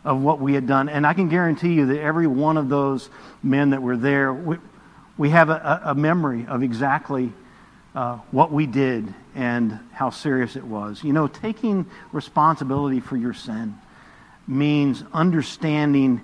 [0.03, 0.89] of what we had done.
[0.89, 3.09] And I can guarantee you that every one of those
[3.43, 4.57] men that were there, we,
[5.17, 7.33] we have a, a memory of exactly
[7.93, 11.03] uh, what we did and how serious it was.
[11.03, 13.75] You know, taking responsibility for your sin
[14.47, 16.21] means understanding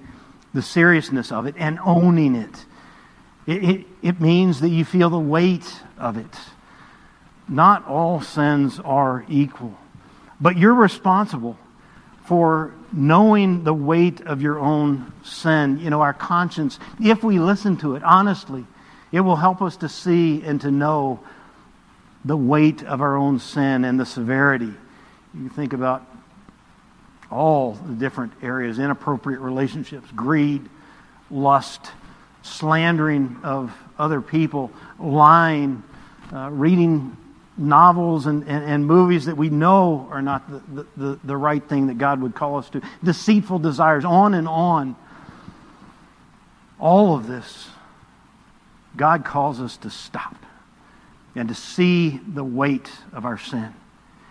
[0.53, 2.65] the seriousness of it and owning it.
[3.45, 6.39] It, it, it means that you feel the weight of it.
[7.47, 9.77] Not all sins are equal,
[10.39, 11.57] but you're responsible
[12.25, 15.77] for knowing the weight of your own sin.
[15.79, 18.65] You know, our conscience, if we listen to it honestly,
[19.11, 21.19] it will help us to see and to know
[22.25, 24.73] the weight of our own sin and the severity.
[25.33, 26.05] You think about
[27.29, 30.69] all the different areas inappropriate relationships, greed,
[31.29, 31.91] lust,
[32.43, 35.83] slandering of other people, lying,
[36.31, 37.17] uh, reading
[37.57, 41.87] novels and, and, and, movies that we know are not the, the, the right thing
[41.87, 44.95] that God would call us to, deceitful desires, on and on.
[46.79, 47.69] All of this
[48.95, 50.35] God calls us to stop
[51.35, 53.73] and to see the weight of our sin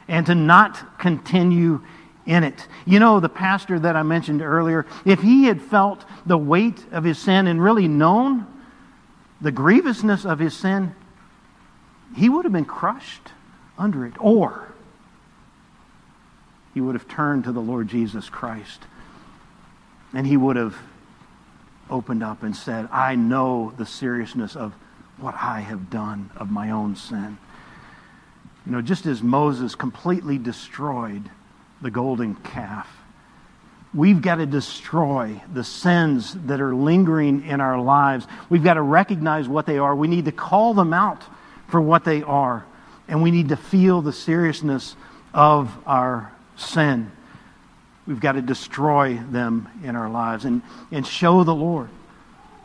[0.09, 1.81] and to not continue
[2.27, 2.69] in it.
[2.87, 7.03] You know, the pastor that I mentioned earlier, if he had felt the weight of
[7.03, 8.47] his sin and really known
[9.41, 10.95] the grievousness of his sin,
[12.15, 13.31] he would have been crushed
[13.79, 14.15] under it.
[14.19, 14.73] Or
[16.75, 18.83] he would have turned to the Lord Jesus Christ
[20.15, 20.77] and he would have
[21.91, 24.73] opened up and said, I know the seriousness of
[25.19, 27.39] what I have done of my own sin.
[28.67, 31.29] You know, just as Moses completely destroyed
[31.81, 32.89] the golden calf,
[33.93, 38.27] we've got to destroy the sins that are lingering in our lives.
[38.49, 39.95] We've got to recognize what they are.
[39.95, 41.23] We need to call them out
[41.73, 42.65] for what they are.
[43.09, 44.95] And we need to feel the seriousness
[45.35, 47.11] of our sin.
[48.07, 51.89] We've got to destroy them in our lives and, and show the Lord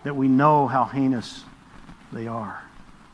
[0.03, 1.43] that we know how heinous
[2.11, 2.61] they are.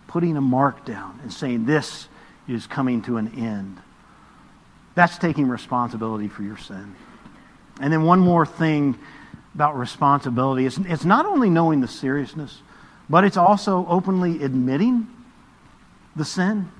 [0.08, 2.08] Putting a mark down and saying, This
[2.48, 3.78] is coming to an end.
[4.96, 6.96] That's taking responsibility for your sin.
[7.80, 8.98] And then one more thing
[9.54, 12.62] about responsibility it's, it's not only knowing the seriousness,
[13.10, 15.08] but it's also openly admitting
[16.16, 16.72] the sin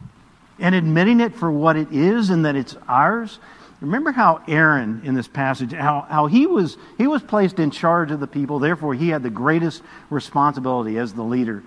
[0.60, 3.40] and admitting it for what it is and that it's ours.
[3.82, 8.12] Remember how Aaron in this passage, how, how he, was, he was placed in charge
[8.12, 11.64] of the people, therefore he had the greatest responsibility as the leader.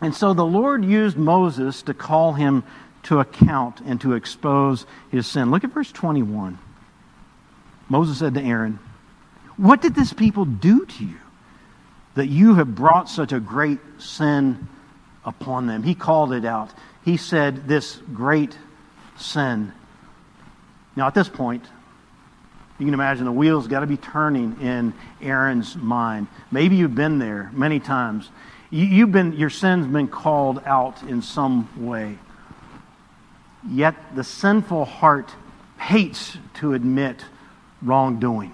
[0.00, 2.64] And so the Lord used Moses to call him
[3.04, 5.50] to account and to expose his sin.
[5.50, 6.58] Look at verse 21.
[7.88, 8.78] Moses said to Aaron,
[9.56, 11.18] What did this people do to you
[12.14, 14.68] that you have brought such a great sin
[15.24, 15.82] upon them?
[15.82, 16.70] He called it out.
[17.04, 18.56] He said, This great
[19.16, 19.72] sin.
[20.96, 21.64] Now, at this point,
[22.78, 26.26] you can imagine the wheels got to be turning in Aaron's mind.
[26.50, 28.28] Maybe you've been there many times.
[28.70, 32.18] You, have been, your sin's been called out in some way.
[33.68, 35.30] Yet the sinful heart
[35.78, 37.24] hates to admit
[37.80, 38.52] wrongdoing.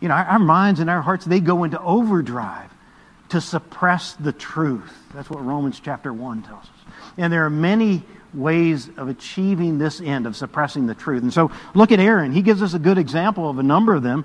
[0.00, 2.70] You know, our, our minds and our hearts, they go into overdrive
[3.30, 4.97] to suppress the truth.
[5.14, 6.92] That's what Romans chapter 1 tells us.
[7.16, 8.02] And there are many
[8.34, 11.22] ways of achieving this end, of suppressing the truth.
[11.22, 12.32] And so look at Aaron.
[12.32, 14.24] He gives us a good example of a number of them.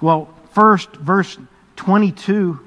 [0.00, 1.38] Well, first, verse
[1.76, 2.58] 22,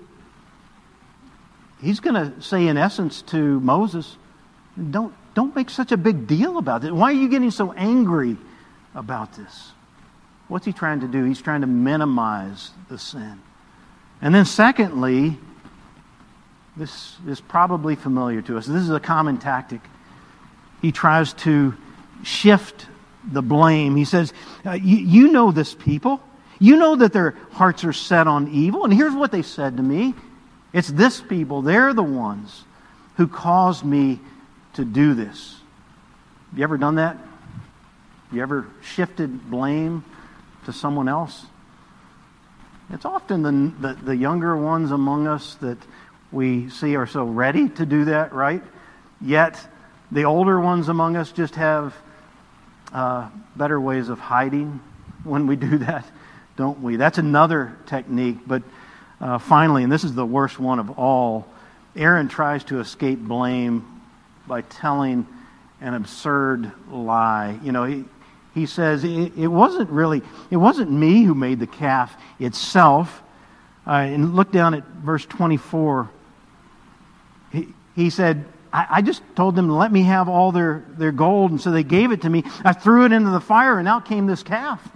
[1.82, 4.16] he's going to say, in essence, to Moses,
[4.92, 6.94] don't, don't make such a big deal about it.
[6.94, 8.38] Why are you getting so angry
[8.96, 9.72] about this?
[10.48, 11.26] What's he trying to do?
[11.26, 13.42] He's trying to minimize the sin.
[14.22, 15.38] And then, secondly,
[16.78, 18.66] this is probably familiar to us.
[18.66, 19.82] This is a common tactic.
[20.82, 21.74] He tries to
[22.24, 22.86] shift
[23.30, 23.96] the blame.
[23.96, 24.32] He says,
[24.66, 26.22] uh, You know this people.
[26.60, 28.84] You know that their hearts are set on evil.
[28.84, 30.14] And here's what they said to me
[30.74, 32.64] it's this people, they're the ones
[33.16, 34.20] who caused me
[34.74, 35.56] to do this.
[36.56, 37.18] You ever done that?
[38.32, 40.04] You ever shifted blame
[40.66, 41.46] to someone else?
[42.90, 45.78] It's often the, the, the, younger ones among us that
[46.32, 48.64] we see are so ready to do that, right?
[49.22, 49.60] Yet
[50.12, 51.96] the older ones among us just have
[52.94, 54.80] uh, better ways of hiding
[55.24, 56.06] when we do that,
[56.56, 56.96] don't we?
[56.96, 58.38] That's another technique.
[58.46, 58.64] But
[59.20, 61.48] uh, finally, and this is the worst one of all,
[61.96, 64.02] Aaron tries to escape blame
[64.48, 65.28] by telling
[65.82, 67.60] an absurd lie.
[67.64, 68.06] You know, he,
[68.54, 73.24] he says, it, wasn't really, it wasn't me who made the calf itself.
[73.86, 76.10] Uh, and look down at verse 24.
[77.98, 81.50] He, said, I, I just told them to let me have all their, their gold,
[81.50, 82.44] and so they gave it to me.
[82.64, 84.88] I threw it into the fire, and out came this calf.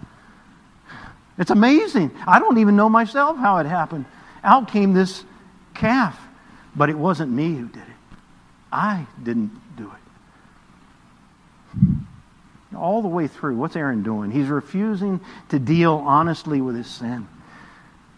[1.40, 2.12] It's amazing.
[2.28, 4.06] I don't even know myself how it happened.
[4.44, 5.26] Out came this
[5.74, 6.16] calf,
[6.76, 7.88] but it wasn't me who did it.
[8.72, 9.92] I didn't do
[11.82, 12.78] it.
[12.78, 14.30] All the way through, what's Aaron doing?
[14.30, 17.28] He's refusing to deal honestly with his sin.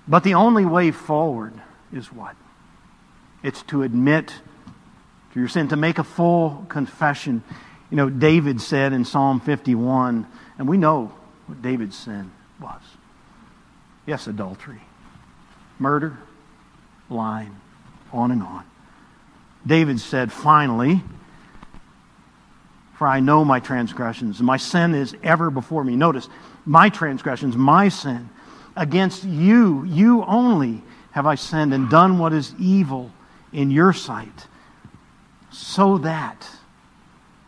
[0.10, 1.54] But the only way forward
[1.94, 2.36] is what?
[3.44, 4.34] It's to admit
[5.34, 7.44] to your sin, to make a full confession.
[7.90, 11.12] You know, David said in Psalm 51, and we know
[11.48, 12.82] what David's sin was.
[14.06, 14.82] Yes, adultery,
[15.80, 16.18] murder,
[17.10, 17.56] lying,
[18.12, 18.64] on and on.
[19.66, 21.02] David said, finally,
[22.96, 25.96] for I know my transgressions, and my sin is ever before me.
[25.96, 26.30] Notice,
[26.66, 28.30] my transgressions, my sin.
[28.76, 33.12] Against you, you only have I sinned and done what is evil
[33.52, 34.48] in your sight.
[35.54, 36.50] So that,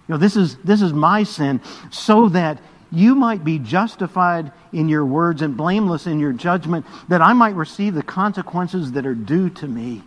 [0.07, 1.59] you know, this is, this is my sin,
[1.91, 2.59] so that
[2.91, 7.55] you might be justified in your words and blameless in your judgment, that I might
[7.55, 10.03] receive the consequences that are due to me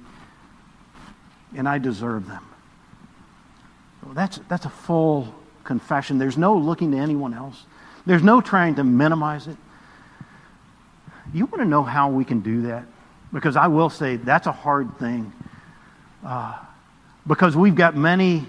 [1.57, 2.45] and I deserve them.
[4.15, 5.35] That's, that's a full
[5.65, 6.19] confession.
[6.19, 7.65] There's no looking to anyone else,
[8.07, 9.57] there's no trying to minimize it.
[11.35, 12.85] You want to know how we can do that?
[13.33, 15.33] Because I will say that's a hard thing.
[16.25, 16.59] uh,
[17.29, 18.47] because we've got many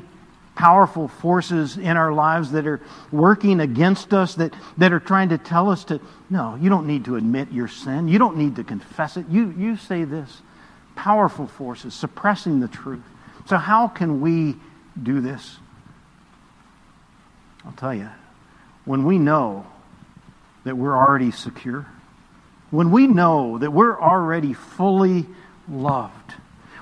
[0.55, 5.37] powerful forces in our lives that are working against us, that, that are trying to
[5.37, 8.07] tell us to, no, you don't need to admit your sin.
[8.07, 9.25] You don't need to confess it.
[9.29, 10.41] You, you say this.
[10.95, 13.03] Powerful forces suppressing the truth.
[13.45, 14.55] So, how can we
[15.01, 15.57] do this?
[17.65, 18.09] I'll tell you,
[18.83, 19.65] when we know
[20.65, 21.85] that we're already secure,
[22.69, 25.25] when we know that we're already fully
[25.69, 26.33] loved,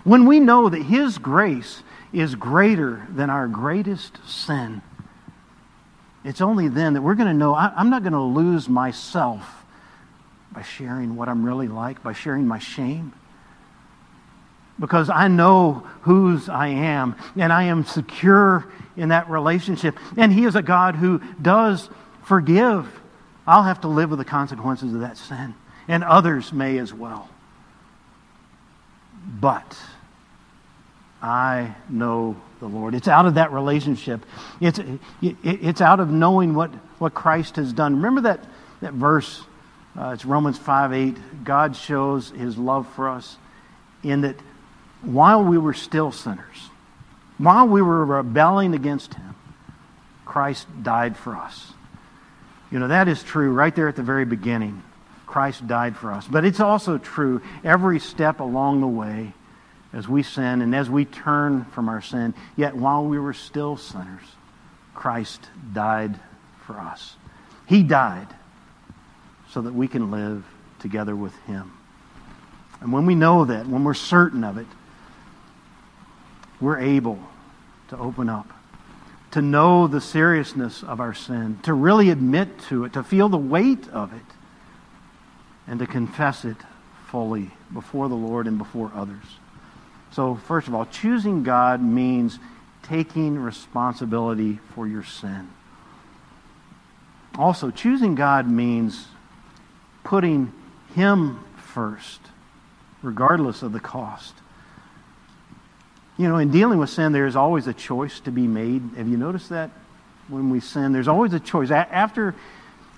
[0.04, 1.84] when we know that His grace
[2.14, 4.82] is greater than our greatest sin,
[6.24, 9.66] it's only then that we're going to know I'm not going to lose myself
[10.51, 13.14] by sharing what I'm really like, by sharing my shame.
[14.80, 19.97] Because I know whose I am, and I am secure in that relationship.
[20.18, 21.89] And He is a God who does
[22.24, 22.88] forgive.
[23.45, 25.55] I'll have to live with the consequences of that sin,
[25.88, 27.30] and others may as well.
[29.26, 29.78] But
[31.22, 32.93] I know the Lord.
[32.93, 34.26] It's out of that relationship.
[34.61, 34.80] It's,
[35.22, 37.95] it's out of knowing what, what Christ has done.
[37.95, 38.43] Remember that,
[38.82, 39.41] that verse?
[39.97, 41.43] Uh, it's Romans 5 8.
[41.43, 43.38] God shows his love for us
[44.03, 44.36] in that
[45.01, 46.70] while we were still sinners,
[47.38, 49.36] while we were rebelling against him,
[50.26, 51.74] Christ died for us.
[52.72, 54.84] You know, that is true right there at the very beginning.
[55.26, 56.28] Christ died for us.
[56.28, 59.34] But it's also true every step along the way
[59.93, 62.33] as we sin and as we turn from our sin.
[62.55, 64.23] Yet while we were still sinners,
[64.93, 66.19] Christ died
[66.65, 67.15] for us.
[67.65, 68.27] He died
[69.49, 70.45] so that we can live
[70.79, 71.73] together with Him.
[72.81, 74.67] And when we know that, when we're certain of it,
[76.59, 77.19] we're able
[77.89, 78.51] to open up,
[79.31, 83.38] to know the seriousness of our sin, to really admit to it, to feel the
[83.38, 84.25] weight of it,
[85.67, 86.57] and to confess it
[87.07, 89.23] fully before the Lord and before others.
[90.12, 92.39] So, first of all, choosing God means
[92.84, 95.49] taking responsibility for your sin.
[97.38, 99.08] Also, choosing God means
[100.03, 100.51] putting
[100.95, 102.22] Him first,
[103.03, 104.34] regardless of the cost.
[106.18, 108.82] You know, in dealing with sin, there's always a choice to be made.
[108.97, 109.70] Have you noticed that?
[110.30, 111.70] When we sin, there's always a choice.
[111.70, 112.34] After,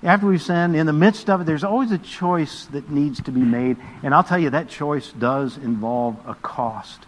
[0.01, 3.31] after we sin, in the midst of it, there's always a choice that needs to
[3.31, 3.77] be made.
[4.03, 7.05] And I'll tell you, that choice does involve a cost.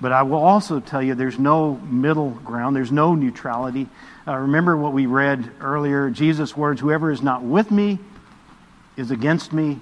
[0.00, 3.88] But I will also tell you, there's no middle ground, there's no neutrality.
[4.26, 7.98] Uh, remember what we read earlier Jesus' words Whoever is not with me
[8.96, 9.80] is against me.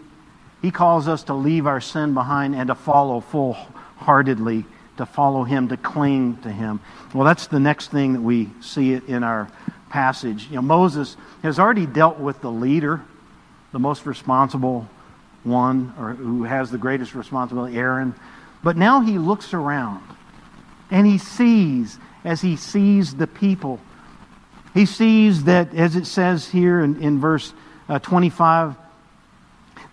[0.63, 3.55] He calls us to leave our sin behind and to follow full
[3.97, 4.65] heartedly
[5.01, 6.79] to follow him, to cling to him.
[7.15, 9.51] Well, that's the next thing that we see in our
[9.91, 10.47] passage.
[10.49, 13.03] You know, Moses has already dealt with the leader,
[13.72, 14.88] the most responsible
[15.45, 18.14] one, or who has the greatest responsibility, Aaron.
[18.62, 20.03] But now he looks around
[20.91, 23.80] and he sees, as he sees the people,
[24.74, 27.53] he sees that, as it says here in, in verse
[27.88, 28.76] uh, 25,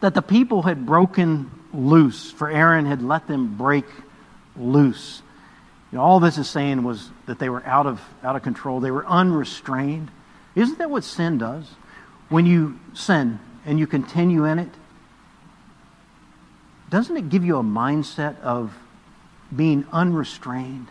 [0.01, 3.85] that the people had broken loose, for Aaron had let them break
[4.55, 5.21] loose.
[5.91, 8.79] You know, all this is saying was that they were out of, out of control.
[8.79, 10.09] They were unrestrained.
[10.55, 11.65] Isn't that what sin does?
[12.29, 14.69] When you sin and you continue in it,
[16.89, 18.73] doesn't it give you a mindset of
[19.55, 20.87] being unrestrained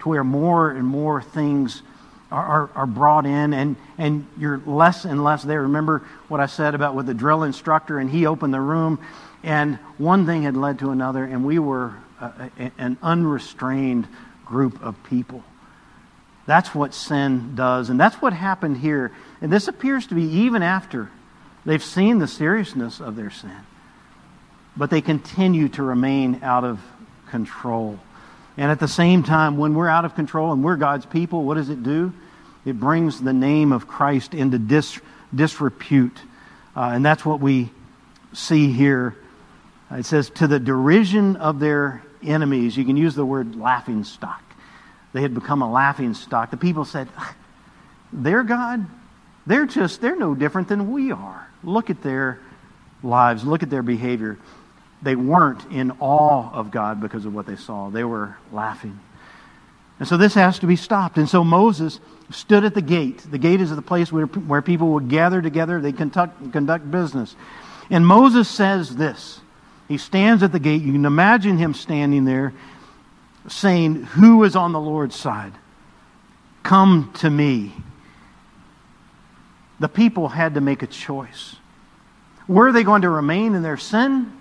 [0.00, 1.82] to where more and more things
[2.30, 5.62] are, are, are, brought in and, and you're less and less there?
[5.62, 9.00] Remember what I said about with the drill instructor and he opened the room
[9.42, 11.94] and one thing had led to another and we were
[12.78, 14.06] an unrestrained
[14.44, 15.42] group of people.
[16.50, 17.90] That's what sin does.
[17.90, 19.12] And that's what happened here.
[19.40, 21.08] And this appears to be even after
[21.64, 23.54] they've seen the seriousness of their sin.
[24.76, 26.80] But they continue to remain out of
[27.28, 28.00] control.
[28.56, 31.54] And at the same time, when we're out of control and we're God's people, what
[31.54, 32.12] does it do?
[32.64, 34.98] It brings the name of Christ into dis,
[35.32, 36.18] disrepute.
[36.74, 37.70] Uh, and that's what we
[38.32, 39.14] see here.
[39.92, 42.76] It says, to the derision of their enemies.
[42.76, 44.42] You can use the word laughing stock.
[45.12, 46.50] They had become a laughing stock.
[46.50, 47.08] The people said,
[48.12, 48.86] Their God,
[49.46, 51.48] they're just, they're no different than we are.
[51.64, 52.40] Look at their
[53.02, 54.38] lives, look at their behavior.
[55.02, 58.98] They weren't in awe of God because of what they saw, they were laughing.
[59.98, 61.18] And so this has to be stopped.
[61.18, 62.00] And so Moses
[62.30, 63.18] stood at the gate.
[63.30, 67.36] The gate is the place where, where people would gather together, they conduct, conduct business.
[67.90, 69.40] And Moses says this
[69.88, 70.82] he stands at the gate.
[70.82, 72.54] You can imagine him standing there
[73.48, 75.52] saying, Who is on the Lord's side?
[76.62, 77.72] Come to me.
[79.78, 81.56] The people had to make a choice.
[82.46, 84.32] Were they going to remain in their sin?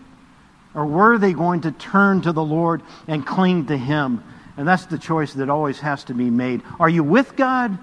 [0.75, 4.23] Or were they going to turn to the Lord and cling to Him?
[4.57, 6.61] And that's the choice that always has to be made.
[6.79, 7.77] Are you with God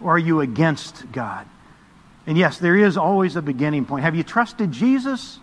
[0.00, 1.46] or are you against God?
[2.26, 4.04] And yes, there is always a beginning point.
[4.04, 5.38] Have you trusted Jesus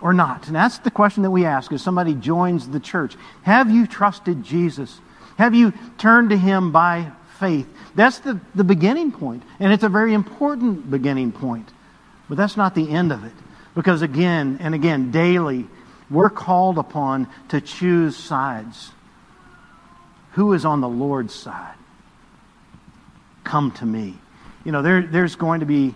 [0.00, 0.46] or not?
[0.46, 3.16] And that's the question that we ask as somebody joins the church.
[3.42, 5.00] Have you trusted Jesus?
[5.38, 7.68] Have you turned to Him by faith?
[7.94, 9.42] That's the, the beginning point.
[9.60, 11.68] And it's a very important beginning point.
[12.28, 13.32] But that's not the end of it.
[13.74, 15.66] Because again and again, daily,
[16.10, 18.90] we're called upon to choose sides.
[20.32, 21.74] Who is on the Lord's side?
[23.44, 24.16] Come to me.
[24.64, 25.94] You know, there, there's going to be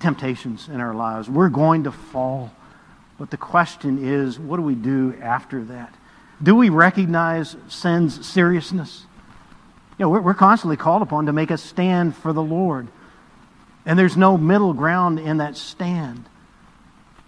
[0.00, 1.28] temptations in our lives.
[1.28, 2.50] We're going to fall.
[3.20, 5.94] But the question is, what do we do after that?
[6.42, 9.04] Do we recognize sin's seriousness?
[9.98, 12.88] You know, we're, constantly called upon to make a stand for the Lord.
[13.84, 16.24] And there's no middle ground in that stand.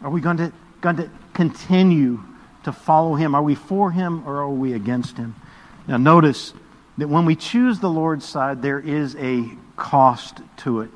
[0.00, 2.22] Are we going to, going to continue
[2.64, 3.34] to follow Him?
[3.34, 5.34] Are we for Him or are we against Him?
[5.86, 6.54] Now, notice
[6.96, 9.44] that when we choose the Lord's side, there is a
[9.76, 10.90] cost to it.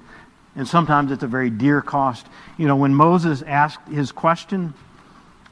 [0.55, 2.27] And sometimes it's a very dear cost.
[2.57, 4.73] You know, when Moses asked his question,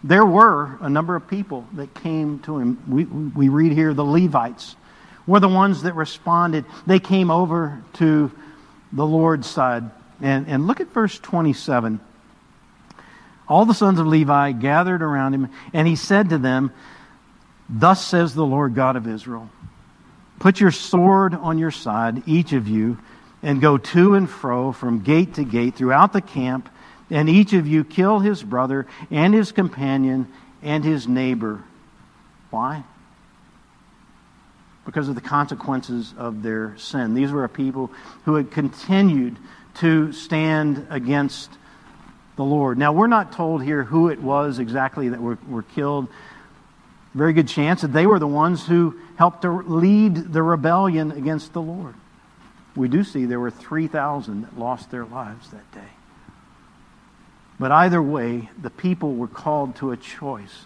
[0.05, 2.82] there were a number of people that came to him.
[2.86, 4.76] We, we read here the Levites
[5.26, 6.66] were the ones that responded.
[6.86, 8.30] They came over to
[8.92, 9.90] the Lord's side.
[10.20, 12.00] And, and look at verse 27.
[13.48, 16.70] All the sons of Levi gathered around him, and he said to them,
[17.70, 19.48] Thus says the Lord God of Israel
[20.38, 22.98] Put your sword on your side, each of you,
[23.42, 26.68] and go to and fro from gate to gate throughout the camp,
[27.11, 30.28] and each of you kill his brother and his companion
[30.62, 31.62] and his neighbor.
[32.50, 32.84] Why?
[34.84, 37.14] Because of the consequences of their sin.
[37.14, 37.90] These were a people
[38.24, 39.36] who had continued
[39.76, 41.50] to stand against
[42.36, 42.78] the Lord.
[42.78, 46.09] Now, we're not told here who it was exactly that were, were killed.
[47.14, 51.52] Very good chance that they were the ones who helped to lead the rebellion against
[51.52, 51.94] the Lord.
[52.74, 55.90] We do see there were 3,000 that lost their lives that day.
[57.59, 60.64] But either way, the people were called to a choice.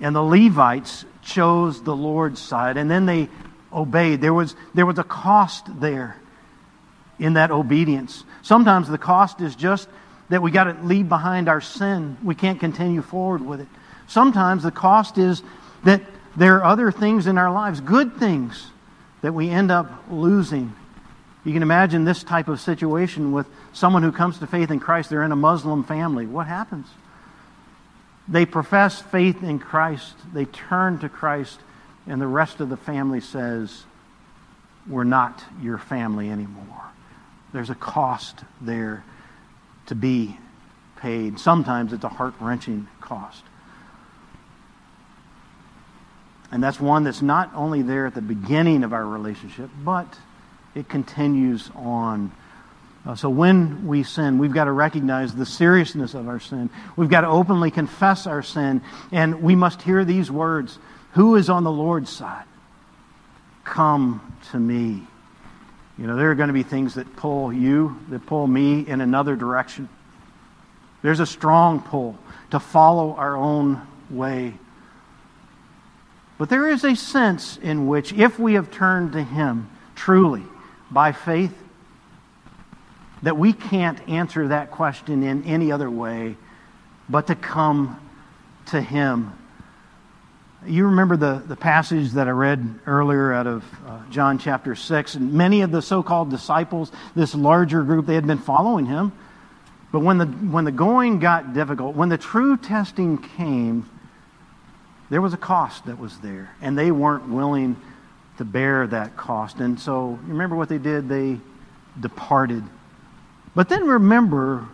[0.00, 3.28] And the Levites chose the Lord's side, and then they
[3.72, 4.20] obeyed.
[4.20, 6.16] There was, there was a cost there
[7.18, 8.24] in that obedience.
[8.42, 9.88] Sometimes the cost is just
[10.30, 12.16] that we got to leave behind our sin.
[12.22, 13.68] We can't continue forward with it.
[14.06, 15.42] Sometimes the cost is
[15.84, 16.02] that
[16.36, 18.70] there are other things in our lives, good things,
[19.22, 20.74] that we end up losing.
[21.44, 25.08] You can imagine this type of situation with someone who comes to faith in Christ.
[25.08, 26.26] They're in a Muslim family.
[26.26, 26.86] What happens?
[28.28, 31.58] They profess faith in Christ, they turn to Christ,
[32.06, 33.84] and the rest of the family says,
[34.88, 36.84] We're not your family anymore.
[37.52, 39.02] There's a cost there
[39.86, 40.36] to be
[40.96, 41.40] paid.
[41.40, 43.42] Sometimes it's a heart wrenching cost.
[46.52, 50.06] And that's one that's not only there at the beginning of our relationship, but
[50.74, 52.32] it continues on.
[53.06, 56.68] Uh, so when we sin, we've got to recognize the seriousness of our sin.
[56.96, 58.82] We've got to openly confess our sin.
[59.10, 60.78] And we must hear these words
[61.12, 62.44] Who is on the Lord's side?
[63.64, 65.02] Come to me.
[65.98, 69.00] You know, there are going to be things that pull you, that pull me in
[69.00, 69.88] another direction.
[71.02, 72.18] There's a strong pull
[72.50, 74.54] to follow our own way.
[76.38, 80.44] But there is a sense in which, if we have turned to Him truly
[80.90, 81.56] by faith,
[83.22, 86.36] that we can't answer that question in any other way
[87.08, 88.00] but to come
[88.66, 89.32] to Him
[90.66, 95.14] you remember the, the passage that I read earlier out of uh, John chapter 6.
[95.14, 99.12] And many of the so called disciples, this larger group, they had been following him.
[99.90, 103.88] But when the, when the going got difficult, when the true testing came,
[105.08, 106.54] there was a cost that was there.
[106.60, 107.76] And they weren't willing
[108.40, 109.60] to bear that cost.
[109.60, 111.08] And so, remember what they did?
[111.08, 111.38] They
[112.00, 112.64] departed.
[113.54, 114.66] But then remember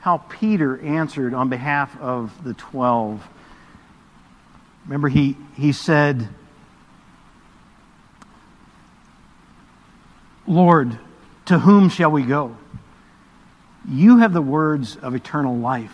[0.00, 3.26] how Peter answered on behalf of the twelve
[4.86, 6.28] Remember, he, he said,
[10.48, 10.98] Lord,
[11.46, 12.56] to whom shall we go?
[13.88, 15.92] You have the words of eternal life.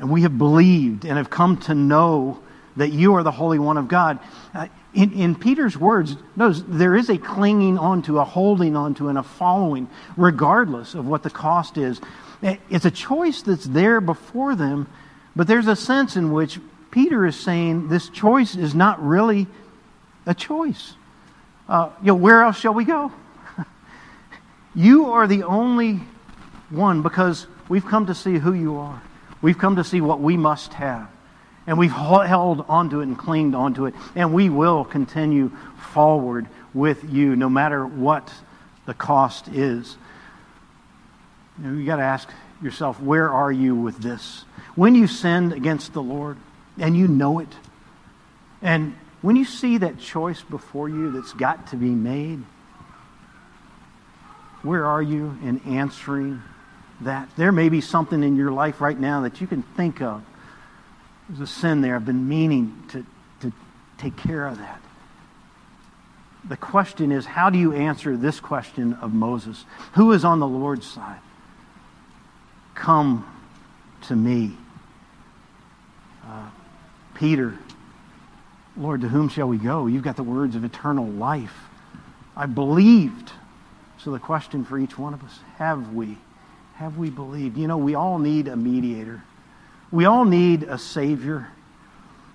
[0.00, 2.40] And we have believed and have come to know
[2.76, 4.18] that you are the Holy One of God.
[4.52, 9.16] Uh, In, in, Peter's words, notice there is a clinging onto, a holding onto, and
[9.16, 12.00] a following, regardless of what the cost is.
[12.42, 14.88] It's a choice that's there before them,
[15.34, 16.58] but there's a sense in which
[16.90, 19.46] Peter is saying this choice is not really
[20.26, 20.94] a choice.
[21.68, 23.10] Uh, you know, where else shall we go?
[24.74, 26.00] you are the only
[26.68, 29.02] one because we've come to see who you are.
[29.40, 31.08] We've come to see what we must have.
[31.66, 33.94] And we've held onto it and clinged onto it.
[34.14, 35.52] And we will continue
[35.92, 38.32] forward with you no matter what
[38.86, 39.96] the cost is.
[41.58, 42.28] You know, you got to ask
[42.62, 44.44] yourself, where are you with this?
[44.74, 46.36] When you sinned against the Lord
[46.78, 47.54] and you know it,
[48.60, 52.42] and when you see that choice before you that's got to be made,
[54.62, 56.42] where are you in answering
[57.02, 57.28] that?
[57.36, 60.24] There may be something in your life right now that you can think of.
[61.28, 61.96] There's a sin there.
[61.96, 63.06] I've been meaning to,
[63.40, 63.52] to
[63.98, 64.80] take care of that.
[66.48, 69.64] The question is how do you answer this question of Moses?
[69.94, 71.20] Who is on the Lord's side?
[72.74, 73.24] Come
[74.02, 74.56] to me.
[76.26, 76.48] Uh,
[77.14, 77.56] Peter,
[78.76, 79.86] Lord, to whom shall we go?
[79.86, 81.54] You've got the words of eternal life.
[82.36, 83.30] I believed.
[83.98, 86.18] So the question for each one of us have we?
[86.74, 87.56] Have we believed?
[87.56, 89.22] You know, we all need a mediator,
[89.92, 91.48] we all need a Savior.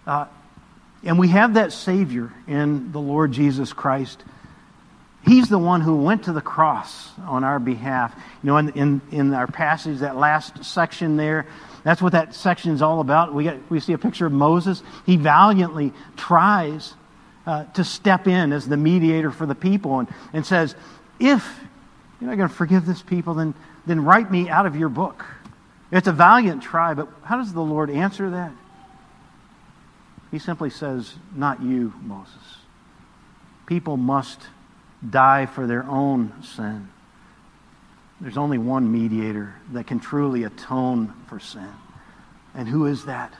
[0.06, 0.28] Uh,
[1.04, 4.24] and we have that Savior in the Lord Jesus Christ.
[5.26, 8.16] He's the one who went to the cross on our behalf.
[8.44, 11.48] You know, in, in, in our passage, that last section there,
[11.84, 13.34] that's what that section is all about.
[13.34, 14.84] We, get, we see a picture of Moses.
[15.06, 16.94] He valiantly tries
[17.46, 20.76] uh, to step in as the mediator for the people and, and says,
[21.20, 21.46] If
[22.20, 23.54] you're not going to forgive this people, then,
[23.86, 25.26] then write me out of your book.
[25.92, 28.52] It's a valiant try, but how does the Lord answer that?
[30.32, 32.34] He simply says, Not you, Moses.
[33.66, 34.42] People must
[35.08, 36.90] die for their own sin.
[38.20, 41.70] There's only one mediator that can truly atone for sin.
[42.56, 43.34] And who is that?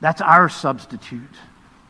[0.00, 1.22] That's our substitute.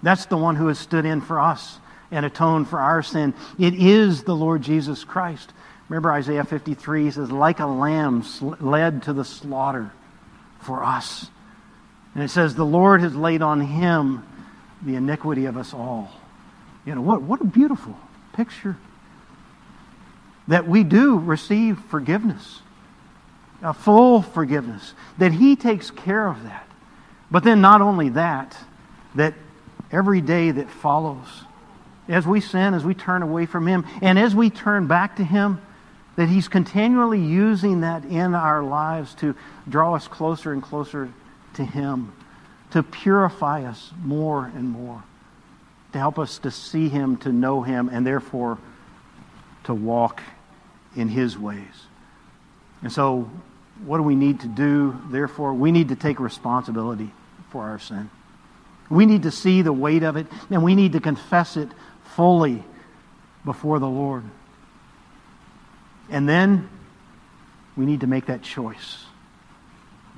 [0.03, 1.79] That's the one who has stood in for us
[2.11, 3.35] and atoned for our sin.
[3.59, 5.53] It is the Lord Jesus Christ.
[5.91, 8.25] Remember Isaiah 53 he says, like a lamb
[8.61, 9.91] led to the slaughter
[10.61, 11.27] for us.
[12.15, 14.25] And it says, the Lord has laid on him
[14.83, 16.09] the iniquity of us all.
[16.87, 17.97] You know, what, what a beautiful
[18.35, 18.77] picture.
[20.47, 22.61] That we do receive forgiveness,
[23.61, 26.67] a full forgiveness, that He takes care of that.
[27.31, 28.57] But then, not only that,
[29.15, 29.35] that
[29.93, 31.27] every day that follows,
[32.09, 35.25] as we sin, as we turn away from Him, and as we turn back to
[35.25, 35.61] Him,
[36.17, 39.35] that He's continually using that in our lives to
[39.69, 41.13] draw us closer and closer
[41.55, 42.13] to Him,
[42.73, 45.03] to purify us more and more
[45.93, 48.59] to help us to see Him, to know Him, and therefore
[49.65, 50.23] to walk
[50.97, 51.87] in His ways.
[52.83, 53.31] And so,
[53.85, 54.99] what do we need to do?
[55.11, 57.11] Therefore, we need to take responsibility
[57.51, 58.11] for our sin.
[58.89, 61.69] We need to see the weight of it, and we need to confess it
[62.17, 62.63] fully
[63.45, 64.25] before the Lord.
[66.11, 66.69] And then
[67.77, 69.05] we need to make that choice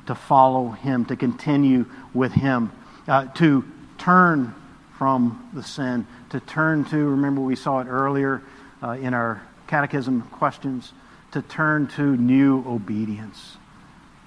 [0.07, 2.73] to follow Him, to continue with Him,
[3.07, 3.65] uh, to
[3.99, 4.55] turn
[4.99, 8.43] from the sin, to turn to, remember we saw it earlier
[8.83, 10.93] uh, in our catechism questions,
[11.33, 13.57] to turn to new obedience,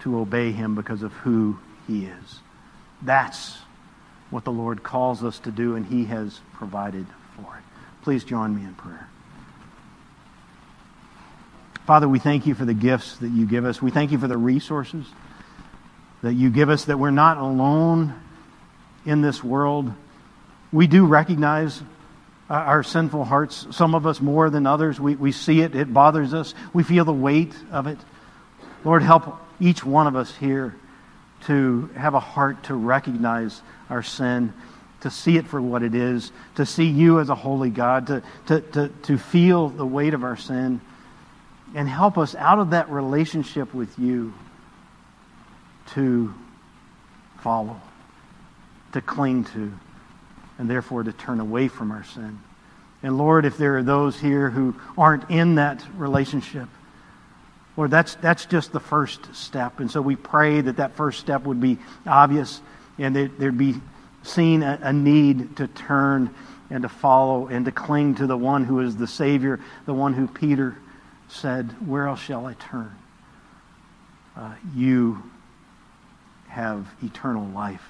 [0.02, 1.58] to obey Him because of who
[1.88, 2.40] He is.
[3.02, 3.58] That's
[4.30, 7.06] what the Lord calls us to do, and He has provided
[7.36, 7.64] for it.
[8.04, 9.10] Please join me in prayer.
[11.86, 13.82] Father, we thank you for the gifts that you give us.
[13.82, 15.06] We thank you for the resources
[16.22, 18.14] that you give us, that we're not alone
[19.06, 19.94] in this world
[20.76, 21.82] we do recognize
[22.50, 25.00] uh, our sinful hearts, some of us more than others.
[25.00, 27.98] We, we see it, it bothers us, we feel the weight of it.
[28.84, 30.76] Lord, help each one of us here
[31.46, 34.54] to have a heart to recognize our sin,
[35.00, 38.24] to see it for what it is, to see you as a holy God, to,
[38.48, 40.82] to, to, to feel the weight of our sin,
[41.76, 44.34] and help us out of that relationship with you
[45.88, 46.34] to
[47.42, 47.80] follow,
[48.94, 49.72] to cling to
[50.58, 52.40] and therefore to turn away from our sin.
[53.04, 56.70] And Lord, if there are those here who aren't in that relationship,
[57.76, 59.82] Lord, that's, that's just the first step.
[59.82, 62.62] And so we pray that that first step would be obvious
[62.98, 63.76] and that there'd be
[64.24, 66.34] seen a, a need to turn
[66.70, 70.14] and to follow and to cling to the one who is the Savior, the one
[70.14, 70.78] who Peter
[71.36, 72.96] said, Where else shall I turn?
[74.36, 75.24] Uh, you
[76.48, 77.84] have eternal life.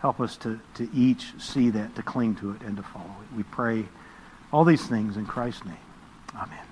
[0.00, 3.36] Help us to, to each see that, to cling to it, and to follow it.
[3.36, 3.84] We pray
[4.52, 5.76] all these things in Christ's name.
[6.36, 6.63] Amen.